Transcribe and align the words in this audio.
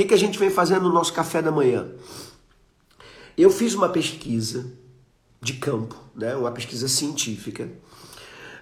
Que, 0.00 0.06
que 0.06 0.14
a 0.14 0.18
gente 0.18 0.38
vem 0.38 0.48
fazendo 0.48 0.84
no 0.84 0.94
nosso 0.94 1.12
café 1.12 1.42
da 1.42 1.52
manhã? 1.52 1.86
Eu 3.36 3.50
fiz 3.50 3.74
uma 3.74 3.90
pesquisa 3.90 4.72
de 5.42 5.52
campo, 5.54 5.94
né, 6.16 6.34
uma 6.34 6.50
pesquisa 6.50 6.88
científica, 6.88 7.70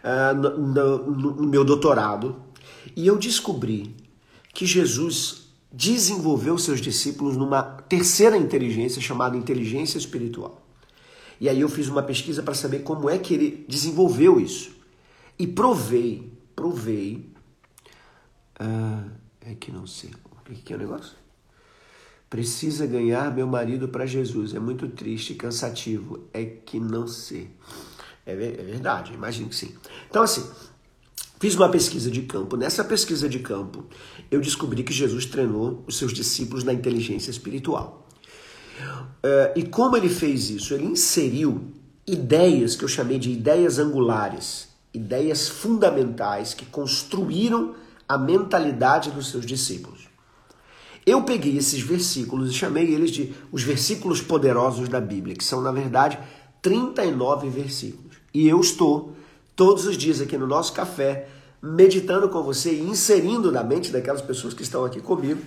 uh, 0.02 0.34
no, 0.34 0.59
no, 0.59 1.37
no 1.37 1.46
meu 1.48 1.65
doutorado, 1.65 2.43
e 2.96 3.06
eu 3.06 3.16
descobri 3.16 3.95
que 4.52 4.66
Jesus 4.66 5.52
desenvolveu 5.73 6.59
seus 6.59 6.80
discípulos 6.80 7.37
numa 7.37 7.62
terceira 7.62 8.37
inteligência 8.37 9.01
chamada 9.01 9.37
inteligência 9.37 9.96
espiritual. 9.96 10.66
E 11.41 11.48
aí 11.48 11.60
eu 11.60 11.68
fiz 11.68 11.87
uma 11.87 12.02
pesquisa 12.02 12.43
para 12.43 12.55
saber 12.55 12.80
como 12.80 13.09
é 13.09 13.16
que 13.16 13.32
ele 13.32 13.65
desenvolveu 13.68 14.41
isso. 14.41 14.73
E 15.38 15.46
provei, 15.46 16.32
provei. 16.57 17.32
Uh, 18.60 19.09
é 19.43 19.55
que 19.55 19.70
não 19.70 19.87
sei. 19.87 20.10
O 20.34 20.52
que 20.52 20.73
é 20.73 20.77
o 20.77 20.80
negócio? 20.80 21.18
Precisa 22.30 22.87
ganhar 22.87 23.34
meu 23.34 23.46
marido 23.46 23.88
para 23.88 24.05
Jesus. 24.05 24.55
É 24.55 24.59
muito 24.59 24.88
triste 24.88 25.34
cansativo. 25.34 26.29
É 26.32 26.45
que 26.45 26.79
não 26.79 27.07
sei. 27.07 27.51
É, 28.26 28.32
é 28.32 28.35
verdade, 28.35 29.15
imagino 29.15 29.48
que 29.48 29.57
sim. 29.57 29.74
Então, 30.10 30.23
assim, 30.23 30.46
fiz 31.40 31.54
uma 31.54 31.70
pesquisa 31.70 32.10
de 32.10 32.23
campo. 32.23 32.57
Nessa 32.57 32.85
pesquisa 32.85 33.29
de 33.29 33.38
campo, 33.38 33.87
eu 34.30 34.40
descobri 34.40 34.82
que 34.82 34.93
Jesus 34.93 35.24
treinou 35.24 35.82
os 35.87 35.96
seus 35.96 36.12
discípulos 36.12 36.62
na 36.62 36.73
inteligência 36.74 37.30
espiritual. 37.30 38.07
Uh, 38.79 39.57
e 39.57 39.63
como 39.65 39.96
ele 39.96 40.10
fez 40.10 40.51
isso? 40.51 40.74
Ele 40.74 40.85
inseriu 40.85 41.73
ideias 42.07 42.76
que 42.76 42.85
eu 42.85 42.88
chamei 42.88 43.18
de 43.18 43.30
ideias 43.30 43.79
angulares, 43.79 44.68
ideias 44.92 45.48
fundamentais 45.48 46.54
que 46.54 46.66
construíram 46.66 47.74
a 48.09 48.16
mentalidade 48.16 49.10
dos 49.10 49.30
seus 49.30 49.45
discípulos. 49.45 49.98
Eu 51.09 51.23
peguei 51.23 51.56
esses 51.56 51.80
versículos 51.80 52.51
e 52.51 52.54
chamei 52.54 52.92
eles 52.92 53.10
de 53.10 53.32
os 53.51 53.62
versículos 53.62 54.20
poderosos 54.20 54.90
da 54.90 55.01
Bíblia, 55.01 55.34
que 55.34 55.42
são, 55.42 55.62
na 55.62 55.73
verdade, 55.73 56.18
39 56.60 57.48
versículos. 57.48 58.18
E 58.34 58.46
eu 58.46 58.60
estou 58.60 59.16
todos 59.56 59.86
os 59.86 59.96
dias 59.96 60.20
aqui 60.20 60.36
no 60.36 60.46
nosso 60.46 60.74
café, 60.74 61.26
meditando 61.62 62.29
com 62.29 62.42
você 62.42 62.74
e 62.74 62.82
inserindo 62.82 63.51
na 63.51 63.64
mente 63.64 63.90
daquelas 63.90 64.20
pessoas 64.20 64.53
que 64.53 64.62
estão 64.62 64.84
aqui 64.84 65.00
comigo 65.00 65.41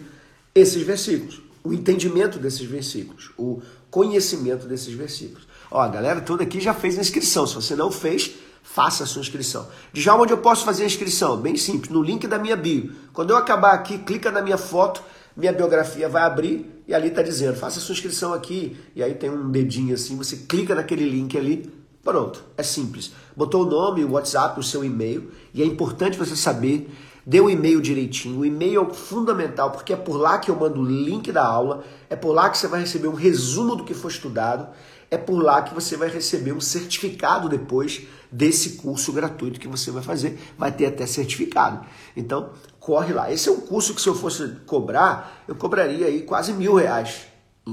esses 0.56 0.82
versículos, 0.82 1.40
o 1.64 1.72
entendimento 1.72 2.40
desses 2.40 2.68
versículos, 2.68 3.30
o 3.38 3.62
conhecimento 3.92 4.66
desses 4.66 4.92
versículos. 4.96 5.48
Ó, 5.70 5.80
a 5.80 5.88
galera 5.88 6.22
toda 6.22 6.42
aqui 6.42 6.60
já 6.60 6.74
fez 6.74 6.98
a 6.98 7.02
inscrição. 7.02 7.46
Se 7.46 7.54
você 7.54 7.76
não 7.76 7.92
fez, 7.92 8.32
faça 8.64 9.04
a 9.04 9.06
sua 9.06 9.22
inscrição. 9.22 9.68
Já 9.94 10.16
onde 10.16 10.34
eu 10.34 10.40
posso 10.40 10.66
fazer 10.66 10.82
a 10.82 10.88
inscrição? 10.88 11.38
Bem 11.38 11.56
simples, 11.56 11.92
no 11.92 12.02
link 12.02 12.26
da 12.26 12.40
minha 12.40 12.56
bio. 12.56 12.92
Quando 13.14 13.30
eu 13.30 13.38
acabar 13.38 13.74
aqui, 13.74 14.00
clica 14.00 14.32
na 14.32 14.42
minha 14.42 14.58
foto, 14.58 15.04
minha 15.36 15.54
biografia 15.54 16.10
vai 16.10 16.24
abrir 16.24 16.84
e 16.88 16.94
ali 16.94 17.08
está 17.08 17.22
dizendo, 17.22 17.56
faça 17.56 17.80
sua 17.80 17.94
inscrição 17.94 18.34
aqui. 18.34 18.78
E 18.96 19.02
aí 19.02 19.14
tem 19.14 19.30
um 19.30 19.50
dedinho 19.50 19.94
assim, 19.94 20.16
você 20.16 20.38
clica 20.38 20.76
naquele 20.76 21.10
link 21.10 21.38
ali, 21.38 21.72
pronto, 22.04 22.44
é 22.58 22.64
simples. 22.64 23.14
Botou 23.36 23.64
o 23.64 23.70
nome, 23.70 24.04
o 24.04 24.12
WhatsApp, 24.12 24.60
o 24.60 24.64
seu 24.64 24.84
e-mail, 24.84 25.32
e 25.54 25.62
é 25.62 25.66
importante 25.66 26.18
você 26.18 26.36
saber 26.36 26.90
Dê 27.26 27.40
o 27.40 27.50
e-mail 27.50 27.80
direitinho. 27.82 28.40
O 28.40 28.46
e-mail 28.46 28.82
é 28.90 28.94
fundamental 28.94 29.72
porque 29.72 29.94
é 29.94 29.96
por 29.96 30.18
lá 30.18 30.40
que 30.40 30.50
eu 30.50 30.56
mando 30.56 30.82
o 30.82 30.86
link 30.86 31.32
da 31.32 31.46
aula, 31.46 31.84
é 32.10 32.16
por 32.16 32.34
lá 32.34 32.50
que 32.50 32.58
você 32.58 32.68
vai 32.68 32.80
receber 32.80 33.08
um 33.08 33.14
resumo 33.14 33.76
do 33.76 33.84
que 33.84 33.94
foi 33.94 34.10
estudado, 34.10 34.68
é 35.12 35.18
por 35.18 35.44
lá 35.44 35.62
que 35.62 35.74
você 35.76 35.98
vai 35.98 36.08
receber 36.08 36.54
um 36.54 36.62
certificado 36.62 37.50
depois 37.50 38.08
desse 38.32 38.78
curso 38.78 39.12
gratuito 39.12 39.60
que 39.60 39.68
você 39.68 39.92
vai 39.92 40.02
fazer. 40.02 40.40
Vai 40.58 40.72
ter 40.72 40.86
até 40.86 41.06
certificado. 41.06 41.86
Então, 42.16 42.52
corre 42.80 43.14
lá. 43.14 43.30
Esse 43.30 43.50
é 43.50 43.52
um 43.52 43.60
curso 43.60 43.94
que 43.94 44.02
se 44.02 44.08
eu 44.08 44.16
fosse 44.16 44.48
cobrar, 44.66 45.44
eu 45.50 45.56
cobraria 45.56 46.08
aí 46.08 46.22
quase 46.22 46.54
mil 46.54 46.76
reais 46.76 47.28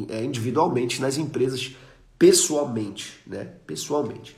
é, 0.09 0.25
individualmente 0.25 1.01
nas 1.01 1.17
empresas, 1.17 1.77
pessoalmente, 2.19 3.23
né? 3.25 3.45
Pessoalmente. 3.65 4.37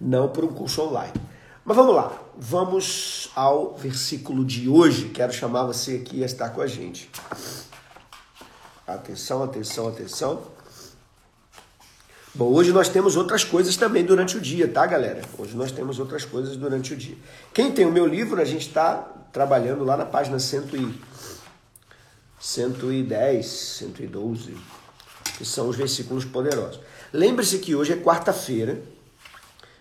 Não 0.00 0.28
por 0.28 0.44
um 0.44 0.52
curso 0.52 0.80
online. 0.82 1.12
Mas 1.64 1.76
vamos 1.76 1.94
lá, 1.94 2.16
vamos 2.38 3.30
ao 3.34 3.74
versículo 3.74 4.44
de 4.44 4.68
hoje. 4.68 5.08
Quero 5.08 5.32
chamar 5.32 5.64
você 5.64 5.96
aqui 5.96 6.22
a 6.22 6.26
estar 6.26 6.50
com 6.50 6.60
a 6.60 6.68
gente. 6.68 7.10
Atenção, 8.86 9.42
atenção, 9.42 9.88
atenção. 9.88 10.57
Bom, 12.38 12.52
hoje 12.52 12.70
nós 12.70 12.88
temos 12.88 13.16
outras 13.16 13.42
coisas 13.42 13.76
também 13.76 14.04
durante 14.04 14.36
o 14.36 14.40
dia, 14.40 14.68
tá, 14.68 14.86
galera? 14.86 15.22
Hoje 15.36 15.56
nós 15.56 15.72
temos 15.72 15.98
outras 15.98 16.24
coisas 16.24 16.56
durante 16.56 16.94
o 16.94 16.96
dia. 16.96 17.16
Quem 17.52 17.72
tem 17.72 17.84
o 17.84 17.90
meu 17.90 18.06
livro, 18.06 18.40
a 18.40 18.44
gente 18.44 18.68
está 18.68 18.94
trabalhando 19.32 19.82
lá 19.82 19.96
na 19.96 20.06
página 20.06 20.38
100 20.38 20.60
e 20.74 21.00
110, 22.38 23.44
112, 23.44 24.56
que 25.36 25.44
são 25.44 25.68
os 25.68 25.74
versículos 25.74 26.24
poderosos. 26.24 26.78
Lembre-se 27.12 27.58
que 27.58 27.74
hoje 27.74 27.94
é 27.94 27.96
quarta-feira, 27.96 28.80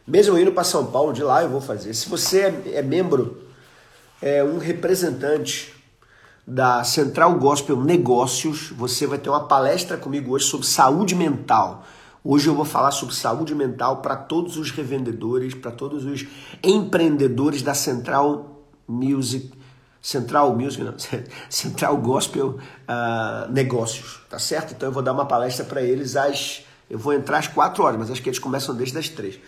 mesmo 0.08 0.36
indo 0.36 0.52
para 0.52 0.64
São 0.64 0.88
Paulo, 0.88 1.14
de 1.14 1.22
lá 1.22 1.44
eu 1.44 1.50
vou 1.50 1.62
fazer. 1.62 1.94
Se 1.94 2.10
você 2.10 2.40
é, 2.40 2.78
é 2.78 2.82
membro, 2.82 3.40
é 4.20 4.44
um 4.44 4.58
representante 4.58 5.76
da 6.48 6.84
Central 6.84 7.36
Gospel 7.36 7.84
Negócios, 7.84 8.72
você 8.72 9.06
vai 9.06 9.20
ter 9.20 9.30
uma 9.30 9.48
palestra 9.48 9.96
comigo 9.96 10.34
hoje 10.34 10.46
sobre 10.46 10.66
saúde 10.66 11.14
mental. 11.14 11.86
Hoje 12.30 12.50
eu 12.50 12.54
vou 12.54 12.66
falar 12.66 12.92
sobre 12.92 13.16
saúde 13.16 13.56
mental 13.56 14.02
para 14.02 14.14
todos 14.14 14.58
os 14.58 14.70
revendedores, 14.70 15.54
para 15.54 15.72
todos 15.72 16.04
os 16.04 16.28
empreendedores 16.62 17.62
da 17.62 17.74
Central 17.74 18.66
Music, 18.86 19.50
Central 20.02 20.54
Music, 20.54 20.84
não, 20.84 20.94
Central 21.50 21.96
Gospel 21.96 22.58
uh, 22.58 23.50
Negócios, 23.50 24.20
tá 24.30 24.38
certo? 24.38 24.74
Então 24.74 24.90
eu 24.90 24.94
vou 24.94 25.02
dar 25.02 25.14
uma 25.14 25.26
palestra 25.26 25.64
para 25.64 25.82
eles 25.82 26.18
às, 26.18 26.66
eu 26.90 27.00
vou 27.00 27.14
entrar 27.14 27.38
às 27.38 27.48
4 27.48 27.82
horas, 27.82 27.98
mas 27.98 28.12
acho 28.12 28.22
que 28.22 28.28
eles 28.28 28.40
começam 28.40 28.76
desde 28.76 28.98
as 28.98 29.08
3. 29.08 29.40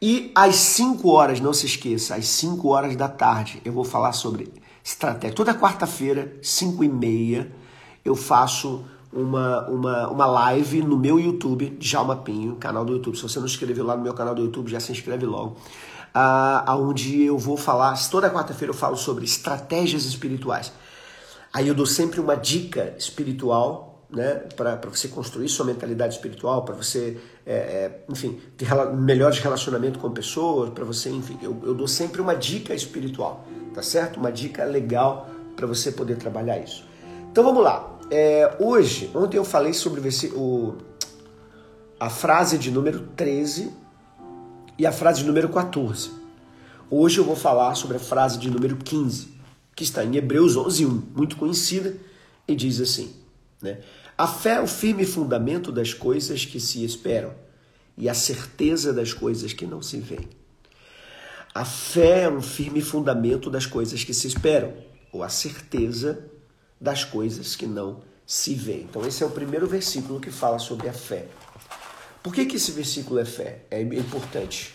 E 0.00 0.32
às 0.34 0.54
5 0.56 1.06
horas, 1.10 1.40
não 1.40 1.52
se 1.52 1.66
esqueça, 1.66 2.14
às 2.14 2.26
5 2.26 2.68
horas 2.68 2.96
da 2.96 3.10
tarde, 3.10 3.60
eu 3.66 3.72
vou 3.74 3.84
falar 3.84 4.12
sobre 4.12 4.50
estratégia. 4.82 5.36
Toda 5.36 5.52
quarta-feira, 5.52 6.38
5 6.40 6.82
e 6.82 6.88
meia, 6.88 7.52
eu 8.02 8.14
faço 8.16 8.86
uma, 9.12 9.66
uma, 9.68 10.08
uma 10.08 10.26
live 10.26 10.82
no 10.82 10.96
meu 10.96 11.18
YouTube, 11.18 11.76
Djalma 11.78 12.16
Pinho, 12.16 12.56
canal 12.56 12.84
do 12.84 12.94
YouTube. 12.94 13.16
Se 13.16 13.22
você 13.22 13.38
não 13.38 13.46
inscreveu 13.46 13.84
lá 13.84 13.96
no 13.96 14.02
meu 14.02 14.14
canal 14.14 14.34
do 14.34 14.42
YouTube, 14.42 14.70
já 14.70 14.80
se 14.80 14.92
inscreve 14.92 15.26
logo. 15.26 15.56
Uh, 16.14 16.72
onde 16.72 17.22
eu 17.22 17.38
vou 17.38 17.56
falar, 17.56 17.94
toda 18.10 18.30
quarta-feira 18.30 18.70
eu 18.70 18.76
falo 18.76 18.96
sobre 18.96 19.24
estratégias 19.24 20.04
espirituais. 20.04 20.72
Aí 21.52 21.68
eu 21.68 21.74
dou 21.74 21.86
sempre 21.86 22.20
uma 22.20 22.34
dica 22.34 22.94
espiritual, 22.98 24.04
né, 24.10 24.34
para 24.56 24.76
você 24.90 25.08
construir 25.08 25.48
sua 25.48 25.66
mentalidade 25.66 26.14
espiritual, 26.14 26.64
para 26.64 26.74
você, 26.74 27.18
é, 27.44 27.54
é, 27.54 28.04
enfim, 28.08 28.40
ter 28.56 28.68
melhores 28.94 29.38
relacionamento 29.38 29.98
com 29.98 30.10
pessoas, 30.10 30.70
para 30.70 30.84
você, 30.84 31.10
enfim, 31.10 31.38
eu, 31.42 31.60
eu 31.62 31.74
dou 31.74 31.86
sempre 31.86 32.20
uma 32.20 32.34
dica 32.34 32.74
espiritual, 32.74 33.44
tá 33.74 33.82
certo? 33.82 34.18
Uma 34.18 34.32
dica 34.32 34.64
legal 34.64 35.28
para 35.54 35.66
você 35.66 35.92
poder 35.92 36.16
trabalhar 36.16 36.58
isso. 36.58 36.84
Então 37.30 37.44
vamos 37.44 37.62
lá. 37.62 37.97
É, 38.10 38.56
hoje, 38.58 39.10
ontem 39.14 39.36
eu 39.36 39.44
falei 39.44 39.74
sobre 39.74 40.00
o, 40.34 40.76
a 42.00 42.08
frase 42.08 42.56
de 42.56 42.70
número 42.70 43.00
13 43.14 43.70
e 44.78 44.86
a 44.86 44.92
frase 44.92 45.20
de 45.20 45.26
número 45.26 45.50
14. 45.50 46.10
Hoje 46.90 47.18
eu 47.18 47.24
vou 47.24 47.36
falar 47.36 47.74
sobre 47.74 47.98
a 47.98 48.00
frase 48.00 48.38
de 48.38 48.50
número 48.50 48.76
15, 48.76 49.28
que 49.76 49.84
está 49.84 50.02
em 50.02 50.16
Hebreus 50.16 50.56
11, 50.56 50.86
1, 50.86 51.02
muito 51.14 51.36
conhecida, 51.36 51.94
e 52.46 52.56
diz 52.56 52.80
assim, 52.80 53.14
né? 53.60 53.80
A 54.16 54.26
fé 54.26 54.54
é 54.54 54.60
o 54.60 54.66
firme 54.66 55.04
fundamento 55.04 55.70
das 55.70 55.92
coisas 55.92 56.46
que 56.46 56.58
se 56.58 56.82
esperam 56.84 57.34
e 57.96 58.08
a 58.08 58.14
certeza 58.14 58.90
das 58.90 59.12
coisas 59.12 59.52
que 59.52 59.66
não 59.66 59.82
se 59.82 59.98
veem. 59.98 60.28
A 61.54 61.64
fé 61.64 62.22
é 62.22 62.30
um 62.30 62.40
firme 62.40 62.80
fundamento 62.80 63.50
das 63.50 63.66
coisas 63.66 64.02
que 64.02 64.14
se 64.14 64.26
esperam, 64.26 64.72
ou 65.12 65.22
a 65.22 65.28
certeza 65.28 66.24
das 66.80 67.04
coisas 67.04 67.56
que 67.56 67.66
não 67.66 68.00
se 68.26 68.54
vê. 68.54 68.82
Então, 68.82 69.06
esse 69.06 69.22
é 69.22 69.26
o 69.26 69.30
primeiro 69.30 69.66
versículo 69.66 70.20
que 70.20 70.30
fala 70.30 70.58
sobre 70.58 70.88
a 70.88 70.92
fé. 70.92 71.26
Por 72.22 72.34
que, 72.34 72.44
que 72.46 72.56
esse 72.56 72.72
versículo 72.72 73.18
é 73.18 73.24
fé? 73.24 73.64
É 73.70 73.80
importante. 73.80 74.74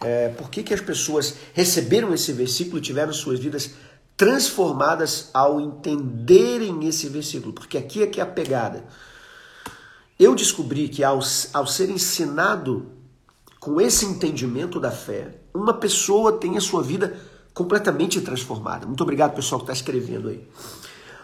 É, 0.00 0.28
por 0.30 0.50
que, 0.50 0.62
que 0.62 0.74
as 0.74 0.80
pessoas 0.80 1.36
receberam 1.52 2.12
esse 2.14 2.32
versículo 2.32 2.78
e 2.78 2.82
tiveram 2.82 3.12
suas 3.12 3.38
vidas 3.38 3.70
transformadas 4.16 5.28
ao 5.34 5.60
entenderem 5.60 6.88
esse 6.88 7.08
versículo, 7.08 7.52
porque 7.52 7.76
aqui 7.76 8.02
é 8.02 8.06
que 8.06 8.18
é 8.18 8.22
a 8.22 8.26
pegada. 8.26 8.84
Eu 10.18 10.34
descobri 10.34 10.88
que 10.88 11.04
ao, 11.04 11.20
ao 11.52 11.66
ser 11.66 11.90
ensinado 11.90 12.86
com 13.60 13.78
esse 13.80 14.06
entendimento 14.06 14.80
da 14.80 14.90
fé, 14.90 15.34
uma 15.52 15.74
pessoa 15.74 16.32
tem 16.32 16.56
a 16.56 16.60
sua 16.60 16.82
vida 16.82 17.20
completamente 17.52 18.20
transformada. 18.20 18.86
Muito 18.86 19.02
obrigado, 19.02 19.34
pessoal, 19.34 19.60
que 19.60 19.64
está 19.64 19.74
escrevendo 19.74 20.28
aí. 20.28 20.48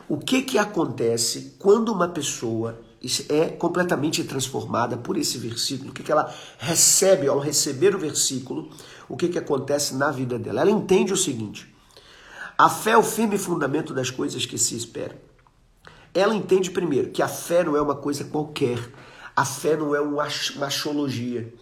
O 0.09 0.19
que, 0.19 0.43
que 0.43 0.59
acontece 0.59 1.57
quando 1.59 1.93
uma 1.93 2.09
pessoa 2.09 2.81
é 3.29 3.49
completamente 3.49 4.23
transformada 4.25 4.97
por 4.97 5.17
esse 5.17 5.39
versículo? 5.39 5.91
O 5.91 5.93
que, 5.93 6.03
que 6.03 6.13
ela 6.13 6.33
recebe 6.59 7.27
ao 7.27 7.39
receber 7.39 7.95
o 7.95 7.99
versículo? 7.99 8.71
O 9.09 9.17
que, 9.17 9.29
que 9.29 9.39
acontece 9.39 9.95
na 9.95 10.11
vida 10.11 10.39
dela? 10.39 10.61
Ela 10.61 10.71
entende 10.71 11.13
o 11.13 11.17
seguinte: 11.17 11.73
a 12.57 12.69
fé 12.69 12.93
é 12.93 12.99
o 12.99 13.03
firme 13.03 13.39
fundamento 13.39 13.95
das 13.95 14.11
coisas 14.11 14.47
que 14.47 14.59
se 14.59 14.77
esperam. 14.77 15.17
Ela 16.15 16.35
entende 16.35 16.71
primeiro 16.71 17.11
que 17.11 17.23
a 17.23 17.29
fé 17.29 17.65
não 17.65 17.77
é 17.77 17.81
uma 17.81 17.97
coisa 17.97 18.25
qualquer. 18.25 18.79
A 19.35 19.45
fé 19.45 19.77
não 19.77 19.95
é 19.95 20.01
uma 20.01 20.29
machologia. 20.57 21.53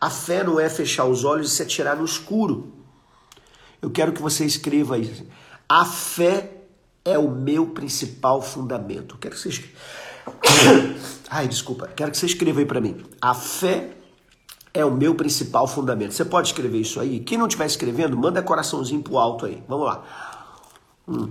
A 0.00 0.10
fé 0.10 0.42
não 0.42 0.58
é 0.58 0.68
fechar 0.68 1.04
os 1.04 1.24
olhos 1.24 1.52
e 1.52 1.56
se 1.56 1.62
atirar 1.62 1.96
no 1.96 2.04
escuro. 2.04 2.72
Eu 3.80 3.90
quero 3.90 4.12
que 4.12 4.20
você 4.20 4.44
escreva 4.44 4.98
isso. 4.98 5.24
A 5.68 5.84
fé 5.84 6.59
é 7.04 7.18
o 7.18 7.30
meu 7.30 7.68
principal 7.68 8.42
fundamento. 8.42 9.16
Quero 9.18 9.34
que 9.34 9.40
você 9.40 9.48
escreva. 9.48 9.74
Ai, 11.30 11.48
desculpa. 11.48 11.88
Quero 11.88 12.10
que 12.10 12.16
você 12.16 12.26
escreva 12.26 12.60
aí 12.60 12.66
para 12.66 12.80
mim. 12.80 13.04
A 13.20 13.34
fé 13.34 13.96
é 14.72 14.84
o 14.84 14.90
meu 14.90 15.14
principal 15.14 15.66
fundamento. 15.66 16.12
Você 16.12 16.24
pode 16.24 16.48
escrever 16.48 16.78
isso 16.78 17.00
aí? 17.00 17.20
Quem 17.20 17.38
não 17.38 17.46
estiver 17.46 17.66
escrevendo, 17.66 18.16
manda 18.16 18.42
coraçãozinho 18.42 19.02
pro 19.02 19.18
alto 19.18 19.46
aí. 19.46 19.62
Vamos 19.68 19.86
lá. 19.86 20.04
Hum. 21.08 21.30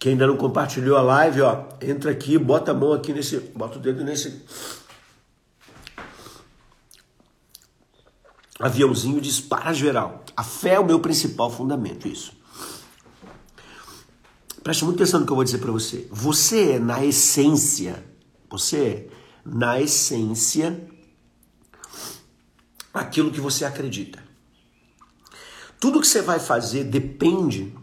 Quem 0.00 0.12
ainda 0.12 0.26
não 0.26 0.36
compartilhou 0.36 0.96
a 0.96 1.02
live, 1.02 1.42
ó, 1.42 1.64
entra 1.80 2.10
aqui, 2.10 2.36
bota 2.36 2.72
a 2.72 2.74
mão 2.74 2.92
aqui 2.92 3.12
nesse, 3.12 3.38
bota 3.38 3.78
o 3.78 3.80
dedo 3.80 4.02
nesse 4.02 4.42
aviãozinho 8.60 9.20
dispara 9.20 9.72
geral. 9.72 10.22
A 10.36 10.44
fé 10.44 10.74
é 10.74 10.78
o 10.78 10.84
meu 10.84 11.00
principal 11.00 11.50
fundamento, 11.50 12.06
isso. 12.06 12.32
Preste 14.62 14.84
muita 14.84 15.02
atenção 15.02 15.20
no 15.20 15.26
que 15.26 15.32
eu 15.32 15.36
vou 15.36 15.44
dizer 15.44 15.58
para 15.58 15.72
você. 15.72 16.06
Você 16.10 16.72
é, 16.72 16.78
na 16.78 17.04
essência, 17.04 18.04
você 18.50 18.76
é, 18.76 19.08
na 19.44 19.80
essência, 19.80 20.86
aquilo 22.92 23.30
que 23.30 23.40
você 23.40 23.64
acredita. 23.64 24.22
Tudo 25.80 25.98
que 25.98 26.06
você 26.06 26.20
vai 26.20 26.38
fazer 26.38 26.84
depende 26.84 27.74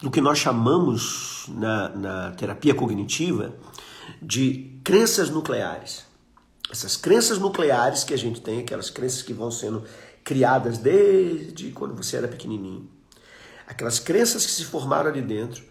do 0.00 0.10
que 0.10 0.20
nós 0.20 0.38
chamamos 0.38 1.46
na, 1.48 1.88
na 1.90 2.30
terapia 2.32 2.74
cognitiva 2.74 3.54
de 4.20 4.78
crenças 4.84 5.30
nucleares. 5.30 6.04
Essas 6.70 6.96
crenças 6.96 7.38
nucleares 7.38 8.04
que 8.04 8.14
a 8.14 8.18
gente 8.18 8.40
tem, 8.40 8.60
aquelas 8.60 8.90
crenças 8.90 9.22
que 9.22 9.32
vão 9.32 9.50
sendo 9.50 9.84
criadas 10.22 10.78
desde 10.78 11.70
quando 11.70 11.94
você 11.94 12.16
era 12.16 12.28
pequenininho, 12.28 12.88
aquelas 13.66 13.98
crenças 13.98 14.44
que 14.44 14.52
se 14.52 14.64
formaram 14.64 15.10
ali 15.10 15.22
dentro, 15.22 15.62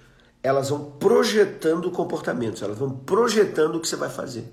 elas 0.42 0.69
vão 0.69 0.92
projetando 1.00 1.89
comportamentos, 1.92 2.62
elas 2.62 2.77
vão 2.77 2.92
projetando 2.92 3.75
o 3.75 3.80
que 3.80 3.88
você 3.88 3.95
vai 3.95 4.10
fazer. 4.10 4.51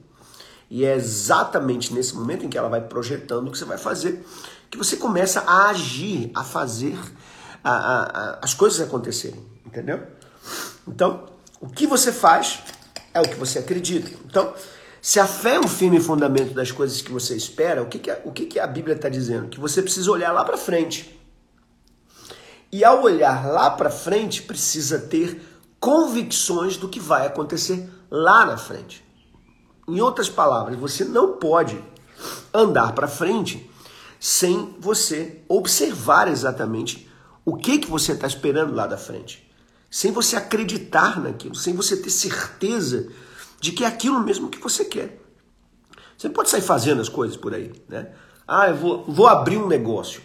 E 0.70 0.84
é 0.84 0.94
exatamente 0.94 1.92
nesse 1.92 2.14
momento 2.14 2.46
em 2.46 2.48
que 2.48 2.56
ela 2.56 2.68
vai 2.68 2.80
projetando 2.80 3.48
o 3.48 3.50
que 3.50 3.58
você 3.58 3.64
vai 3.64 3.78
fazer 3.78 4.24
que 4.70 4.78
você 4.78 4.96
começa 4.96 5.40
a 5.40 5.68
agir, 5.68 6.30
a 6.32 6.44
fazer 6.44 6.96
a, 7.62 7.72
a, 7.72 8.38
as 8.42 8.54
coisas 8.54 8.80
acontecerem. 8.80 9.44
Entendeu? 9.64 10.02
Então, 10.86 11.26
o 11.60 11.68
que 11.68 11.86
você 11.86 12.12
faz 12.12 12.60
é 13.12 13.20
o 13.20 13.24
que 13.24 13.36
você 13.36 13.58
acredita. 13.58 14.10
Então, 14.24 14.52
se 15.00 15.18
a 15.18 15.26
fé 15.26 15.54
é 15.54 15.60
um 15.60 15.68
firme 15.68 16.00
fundamento 16.00 16.52
das 16.52 16.70
coisas 16.70 17.00
que 17.00 17.10
você 17.10 17.36
espera, 17.36 17.82
o 17.82 17.86
que, 17.86 17.98
que, 17.98 18.10
o 18.24 18.32
que, 18.32 18.46
que 18.46 18.60
a 18.60 18.66
Bíblia 18.66 18.96
está 18.96 19.08
dizendo? 19.08 19.48
Que 19.48 19.60
você 19.60 19.80
precisa 19.80 20.10
olhar 20.10 20.32
lá 20.32 20.44
para 20.44 20.58
frente. 20.58 21.18
E 22.72 22.84
ao 22.84 23.02
olhar 23.02 23.46
lá 23.46 23.70
para 23.70 23.90
frente, 23.90 24.42
precisa 24.42 24.98
ter 24.98 25.40
convicções 25.80 26.76
do 26.76 26.88
que 26.88 27.00
vai 27.00 27.26
acontecer 27.26 27.88
lá 28.10 28.44
na 28.44 28.56
frente. 28.56 29.04
Em 29.88 30.00
outras 30.00 30.28
palavras, 30.28 30.78
você 30.78 31.04
não 31.04 31.32
pode 31.38 31.82
andar 32.52 32.92
para 32.92 33.08
frente 33.08 33.68
sem 34.20 34.76
você 34.78 35.42
observar 35.48 36.28
exatamente 36.28 37.09
o 37.44 37.56
que, 37.56 37.78
que 37.78 37.90
você 37.90 38.12
está 38.12 38.26
esperando 38.26 38.75
lá 38.75 38.87
da 38.87 38.96
frente 38.96 39.50
sem 39.90 40.12
você 40.12 40.37
acreditar 40.37 41.20
naquilo, 41.20 41.54
sem 41.54 41.75
você 41.75 41.96
ter 41.96 42.10
certeza 42.10 43.08
de 43.60 43.72
que 43.72 43.84
é 43.84 43.87
aquilo 43.88 44.20
mesmo 44.20 44.48
que 44.48 44.58
você 44.58 44.84
quer. 44.84 45.20
Você 46.16 46.28
não 46.28 46.34
pode 46.34 46.48
sair 46.48 46.60
fazendo 46.60 47.00
as 47.00 47.08
coisas 47.08 47.37
por 47.37 47.52
aí, 47.52 47.72
né? 47.88 48.12
Ah, 48.46 48.69
eu 48.69 48.76
vou, 48.76 49.04
vou 49.04 49.26
abrir 49.26 49.56
um 49.56 49.66
negócio. 49.66 50.22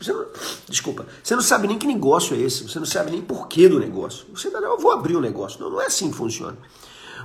Você 0.00 0.12
não, 0.12 0.26
desculpa, 0.68 1.06
você 1.22 1.34
não 1.34 1.42
sabe 1.42 1.68
nem 1.68 1.78
que 1.78 1.86
negócio 1.86 2.34
é 2.34 2.40
esse, 2.40 2.62
você 2.62 2.78
não 2.78 2.86
sabe 2.86 3.10
nem 3.10 3.20
porquê 3.20 3.68
do 3.68 3.78
negócio. 3.78 4.26
Você 4.34 4.48
não, 4.48 4.62
eu 4.62 4.78
vou 4.78 4.90
abrir 4.90 5.16
um 5.16 5.20
negócio. 5.20 5.60
Não, 5.60 5.70
não 5.70 5.80
é 5.80 5.86
assim 5.86 6.10
que 6.10 6.16
funciona. 6.16 6.56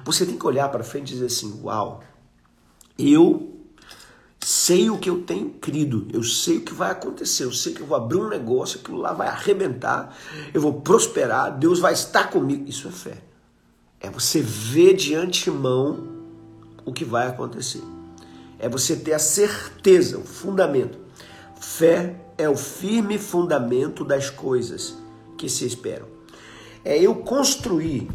Você 0.06 0.26
tem 0.26 0.38
que 0.38 0.46
olhar 0.46 0.70
para 0.70 0.84
frente 0.84 1.10
e 1.10 1.14
dizer 1.14 1.26
assim: 1.28 1.62
uau, 1.64 2.04
eu 2.98 3.59
sei 4.42 4.90
o 4.90 4.98
que 4.98 5.10
eu 5.10 5.22
tenho 5.22 5.50
crido, 5.50 6.08
eu 6.14 6.24
sei 6.24 6.58
o 6.58 6.62
que 6.62 6.74
vai 6.74 6.92
acontecer, 6.92 7.44
eu 7.44 7.52
sei 7.52 7.74
que 7.74 7.82
eu 7.82 7.86
vou 7.86 7.98
abrir 7.98 8.18
um 8.18 8.30
negócio, 8.30 8.80
aquilo 8.80 8.98
lá 8.98 9.14
vai 9.14 9.28
arrebentar, 9.28 10.16
eu 10.54 10.62
vou 10.62 10.82
prosperar, 10.82 11.58
Deus 11.58 11.80
vai 11.80 11.94
estar 11.94 12.30
comigo. 12.30 12.68
Isso 12.68 12.88
é 12.88 12.92
fé. 12.92 13.18
É 14.00 14.10
você 14.10 14.42
ver 14.42 14.96
de 14.96 15.14
antemão 15.14 16.08
o 16.86 16.94
que 16.94 17.04
vai 17.04 17.28
acontecer. 17.28 17.84
É 18.58 18.70
você 18.70 18.96
ter 18.96 19.14
a 19.14 19.20
certeza, 19.20 20.18
o 20.18 20.24
fundamento. 20.24 20.98
Fé 21.60 22.16
é 22.38 22.48
o 22.48 22.56
firme 22.56 23.18
fundamento 23.18 24.06
das 24.06 24.30
coisas 24.30 24.98
que 25.38 25.50
se 25.50 25.66
esperam. 25.66 26.08
É 26.84 26.98
eu 26.98 27.16
construir. 27.16 28.10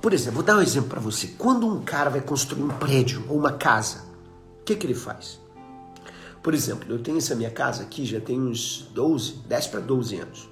Por 0.00 0.12
exemplo, 0.12 0.36
vou 0.36 0.42
dar 0.42 0.58
um 0.58 0.62
exemplo 0.62 0.90
para 0.90 1.00
você. 1.00 1.28
Quando 1.38 1.66
um 1.66 1.80
cara 1.80 2.10
vai 2.10 2.20
construir 2.20 2.62
um 2.62 2.68
prédio 2.68 3.24
ou 3.28 3.38
uma 3.38 3.52
casa, 3.52 4.04
o 4.60 4.64
que, 4.64 4.76
que 4.76 4.86
ele 4.86 4.94
faz? 4.94 5.41
Por 6.42 6.54
exemplo, 6.54 6.92
eu 6.92 6.98
tenho 6.98 7.18
essa 7.18 7.34
minha 7.34 7.50
casa 7.50 7.82
aqui 7.82 8.04
já 8.04 8.20
tem 8.20 8.40
uns 8.40 8.88
12, 8.92 9.34
10 9.46 9.66
para 9.68 9.80
12 9.80 10.16
anos. 10.16 10.48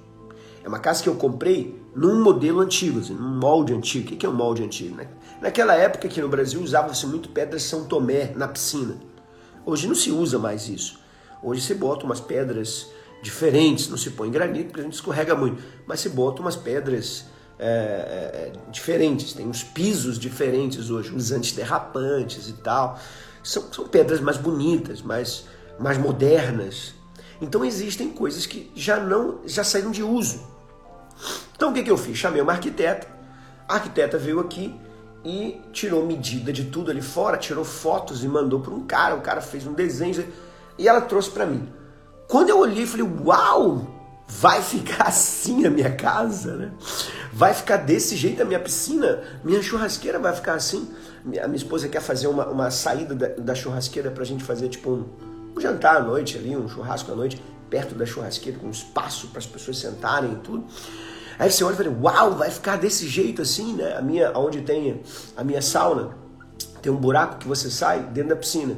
É 0.63 0.67
uma 0.67 0.79
casa 0.79 1.03
que 1.03 1.09
eu 1.09 1.15
comprei 1.15 1.81
num 1.95 2.23
modelo 2.23 2.59
antigo, 2.59 2.99
assim, 2.99 3.13
num 3.13 3.39
molde 3.39 3.73
antigo. 3.73 4.13
O 4.13 4.17
que 4.17 4.25
é 4.25 4.29
um 4.29 4.33
molde 4.33 4.63
antigo? 4.63 4.95
Né? 4.95 5.07
Naquela 5.41 5.73
época 5.73 6.07
aqui 6.07 6.21
no 6.21 6.29
Brasil 6.29 6.61
usava-se 6.61 7.05
muito 7.07 7.29
pedras 7.29 7.63
São 7.63 7.85
Tomé 7.85 8.31
na 8.35 8.47
piscina. 8.47 8.95
Hoje 9.65 9.87
não 9.87 9.95
se 9.95 10.11
usa 10.11 10.37
mais 10.39 10.69
isso. 10.69 10.99
Hoje 11.43 11.61
você 11.61 11.73
bota 11.73 12.05
umas 12.05 12.19
pedras 12.19 12.87
diferentes, 13.21 13.89
não 13.89 13.97
se 13.97 14.11
põe 14.11 14.31
granito 14.31 14.67
porque 14.67 14.81
a 14.81 14.83
gente 14.83 14.93
escorrega 14.93 15.35
muito, 15.35 15.61
mas 15.85 15.99
se 15.99 16.09
bota 16.09 16.41
umas 16.41 16.55
pedras 16.55 17.25
é, 17.59 17.65
é, 17.65 18.53
diferentes, 18.71 19.33
tem 19.33 19.47
uns 19.47 19.63
pisos 19.63 20.17
diferentes 20.17 20.89
hoje, 20.89 21.13
uns 21.13 21.31
antiderrapantes 21.31 22.47
e 22.49 22.53
tal. 22.53 22.99
São, 23.43 23.71
são 23.73 23.87
pedras 23.87 24.19
mais 24.19 24.37
bonitas, 24.37 25.01
mais 25.01 25.45
mais 25.79 25.97
modernas. 25.97 26.93
Então 27.41 27.65
existem 27.65 28.09
coisas 28.09 28.45
que 28.45 28.71
já 28.75 28.99
não 28.99 29.39
já 29.45 29.63
saíram 29.63 29.91
de 29.91 30.03
uso. 30.03 30.41
Então 31.55 31.71
o 31.71 31.73
que, 31.73 31.83
que 31.83 31.91
eu 31.91 31.97
fiz? 31.97 32.17
Chamei 32.17 32.41
uma 32.41 32.53
arquiteta. 32.53 33.07
A 33.67 33.75
arquiteta 33.75 34.17
veio 34.17 34.39
aqui 34.39 34.75
e 35.23 35.61
tirou 35.71 36.05
medida 36.05 36.51
de 36.51 36.65
tudo 36.65 36.91
ali 36.91 37.01
fora, 37.01 37.37
tirou 37.37 37.63
fotos 37.63 38.23
e 38.23 38.27
mandou 38.27 38.59
para 38.59 38.73
um 38.73 38.85
cara. 38.85 39.15
O 39.15 39.21
cara 39.21 39.41
fez 39.41 39.65
um 39.65 39.73
desenho 39.73 40.25
e 40.77 40.87
ela 40.87 41.01
trouxe 41.01 41.29
para 41.29 41.45
mim. 41.45 41.67
Quando 42.27 42.49
eu 42.49 42.59
olhei, 42.59 42.85
falei: 42.85 43.07
Uau! 43.25 43.99
Vai 44.27 44.61
ficar 44.61 45.07
assim 45.09 45.65
a 45.65 45.69
minha 45.69 45.91
casa, 45.91 46.55
né? 46.55 46.71
Vai 47.33 47.53
ficar 47.53 47.77
desse 47.77 48.15
jeito 48.15 48.41
a 48.41 48.45
minha 48.45 48.59
piscina, 48.59 49.21
minha 49.43 49.61
churrasqueira 49.61 50.19
vai 50.19 50.33
ficar 50.33 50.53
assim. 50.53 50.89
A 51.25 51.47
minha 51.47 51.57
esposa 51.57 51.87
quer 51.87 52.01
fazer 52.01 52.27
uma, 52.27 52.47
uma 52.47 52.71
saída 52.71 53.13
da, 53.13 53.27
da 53.27 53.55
churrasqueira 53.55 54.09
pra 54.09 54.23
gente 54.23 54.43
fazer 54.43 54.69
tipo 54.69 54.89
um, 54.91 55.05
um 55.55 55.61
jantar 55.61 55.97
à 55.97 55.99
noite 56.01 56.37
ali, 56.37 56.55
um 56.55 56.67
churrasco 56.67 57.11
à 57.11 57.15
noite, 57.15 57.41
perto 57.69 57.95
da 57.95 58.05
churrasqueira, 58.05 58.59
com 58.59 58.69
espaço 58.69 59.27
para 59.27 59.39
as 59.39 59.45
pessoas 59.45 59.77
sentarem 59.77 60.33
e 60.33 60.35
tudo. 60.37 60.65
Aí 61.39 61.49
você 61.49 61.63
olha 61.63 61.73
e 61.73 61.77
fala, 61.77 61.97
uau, 62.01 62.35
vai 62.35 62.51
ficar 62.51 62.77
desse 62.77 63.07
jeito 63.07 63.41
assim, 63.41 63.73
né? 63.73 63.95
A 63.97 64.01
minha, 64.01 64.37
onde 64.37 64.61
tem 64.61 65.01
a 65.35 65.43
minha 65.43 65.61
sauna, 65.61 66.15
tem 66.81 66.91
um 66.91 66.97
buraco 66.97 67.37
que 67.37 67.47
você 67.47 67.69
sai 67.69 68.03
dentro 68.03 68.29
da 68.29 68.35
piscina. 68.35 68.77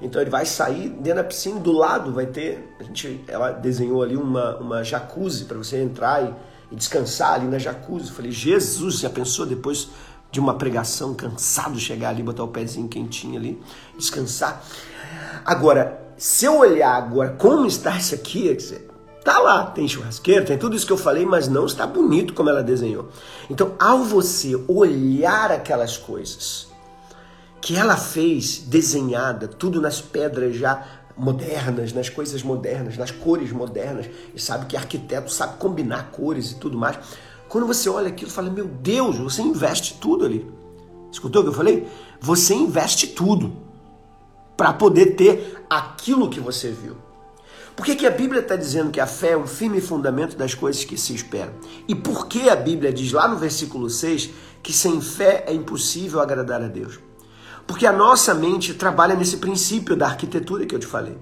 Então 0.00 0.20
ele 0.20 0.30
vai 0.30 0.46
sair 0.46 0.88
dentro 0.88 1.16
da 1.16 1.24
piscina, 1.24 1.58
do 1.58 1.72
lado 1.72 2.12
vai 2.12 2.26
ter, 2.26 2.74
a 2.78 2.84
gente, 2.84 3.22
ela 3.26 3.50
desenhou 3.50 4.02
ali 4.02 4.16
uma, 4.16 4.56
uma 4.56 4.84
jacuzzi 4.84 5.44
para 5.44 5.58
você 5.58 5.82
entrar 5.82 6.22
e, 6.22 6.34
e 6.70 6.76
descansar 6.76 7.34
ali 7.34 7.46
na 7.46 7.58
jacuzzi. 7.58 8.08
Eu 8.08 8.14
falei, 8.14 8.30
Jesus, 8.30 9.00
já 9.00 9.10
pensou 9.10 9.44
depois 9.44 9.88
de 10.30 10.38
uma 10.38 10.54
pregação, 10.54 11.14
cansado, 11.14 11.78
chegar 11.80 12.10
ali, 12.10 12.22
botar 12.22 12.44
o 12.44 12.48
pezinho 12.48 12.88
quentinho 12.88 13.36
ali, 13.36 13.60
descansar. 13.98 14.62
Agora, 15.44 16.07
se 16.18 16.46
eu 16.46 16.58
olhar 16.58 16.96
agora 16.96 17.36
como 17.38 17.64
está 17.64 17.96
isso 17.96 18.12
aqui, 18.12 18.56
tá 19.24 19.38
lá, 19.38 19.66
tem 19.66 19.86
churrasqueira, 19.86 20.44
tem 20.44 20.58
tudo 20.58 20.74
isso 20.74 20.84
que 20.84 20.92
eu 20.92 20.98
falei, 20.98 21.24
mas 21.24 21.46
não 21.46 21.64
está 21.64 21.86
bonito 21.86 22.34
como 22.34 22.50
ela 22.50 22.62
desenhou. 22.62 23.08
Então, 23.48 23.74
ao 23.78 24.02
você 24.02 24.60
olhar 24.66 25.52
aquelas 25.52 25.96
coisas 25.96 26.66
que 27.60 27.76
ela 27.76 27.96
fez 27.96 28.58
desenhada, 28.58 29.46
tudo 29.46 29.80
nas 29.80 30.00
pedras 30.00 30.56
já 30.56 30.84
modernas, 31.16 31.92
nas 31.92 32.08
coisas 32.08 32.42
modernas, 32.42 32.96
nas 32.96 33.12
cores 33.12 33.52
modernas, 33.52 34.10
e 34.34 34.40
sabe 34.40 34.66
que 34.66 34.76
arquiteto 34.76 35.32
sabe 35.32 35.58
combinar 35.58 36.10
cores 36.10 36.50
e 36.50 36.56
tudo 36.56 36.76
mais. 36.76 36.98
Quando 37.48 37.66
você 37.66 37.88
olha 37.88 38.08
aquilo, 38.08 38.30
fala: 38.30 38.50
Meu 38.50 38.66
Deus, 38.66 39.18
você 39.18 39.40
investe 39.40 39.98
tudo 40.00 40.24
ali. 40.24 40.44
Escutou 41.12 41.42
o 41.42 41.44
que 41.44 41.50
eu 41.50 41.54
falei? 41.54 41.86
Você 42.20 42.54
investe 42.54 43.06
tudo 43.06 43.67
para 44.58 44.72
poder 44.72 45.14
ter 45.14 45.64
aquilo 45.70 46.28
que 46.28 46.40
você 46.40 46.72
viu. 46.72 46.96
Por 47.76 47.86
que, 47.86 47.94
que 47.94 48.04
a 48.04 48.10
Bíblia 48.10 48.40
está 48.40 48.56
dizendo 48.56 48.90
que 48.90 48.98
a 48.98 49.06
fé 49.06 49.30
é 49.30 49.36
um 49.36 49.46
firme 49.46 49.80
fundamento 49.80 50.36
das 50.36 50.52
coisas 50.52 50.84
que 50.84 50.98
se 50.98 51.14
esperam? 51.14 51.52
E 51.86 51.94
por 51.94 52.26
que 52.26 52.50
a 52.50 52.56
Bíblia 52.56 52.92
diz 52.92 53.12
lá 53.12 53.28
no 53.28 53.36
versículo 53.36 53.88
6 53.88 54.30
que 54.60 54.72
sem 54.72 55.00
fé 55.00 55.44
é 55.46 55.54
impossível 55.54 56.20
agradar 56.20 56.60
a 56.60 56.66
Deus? 56.66 56.98
Porque 57.68 57.86
a 57.86 57.92
nossa 57.92 58.34
mente 58.34 58.74
trabalha 58.74 59.14
nesse 59.14 59.36
princípio 59.36 59.94
da 59.94 60.06
arquitetura 60.06 60.66
que 60.66 60.74
eu 60.74 60.80
te 60.80 60.86
falei. 60.86 61.16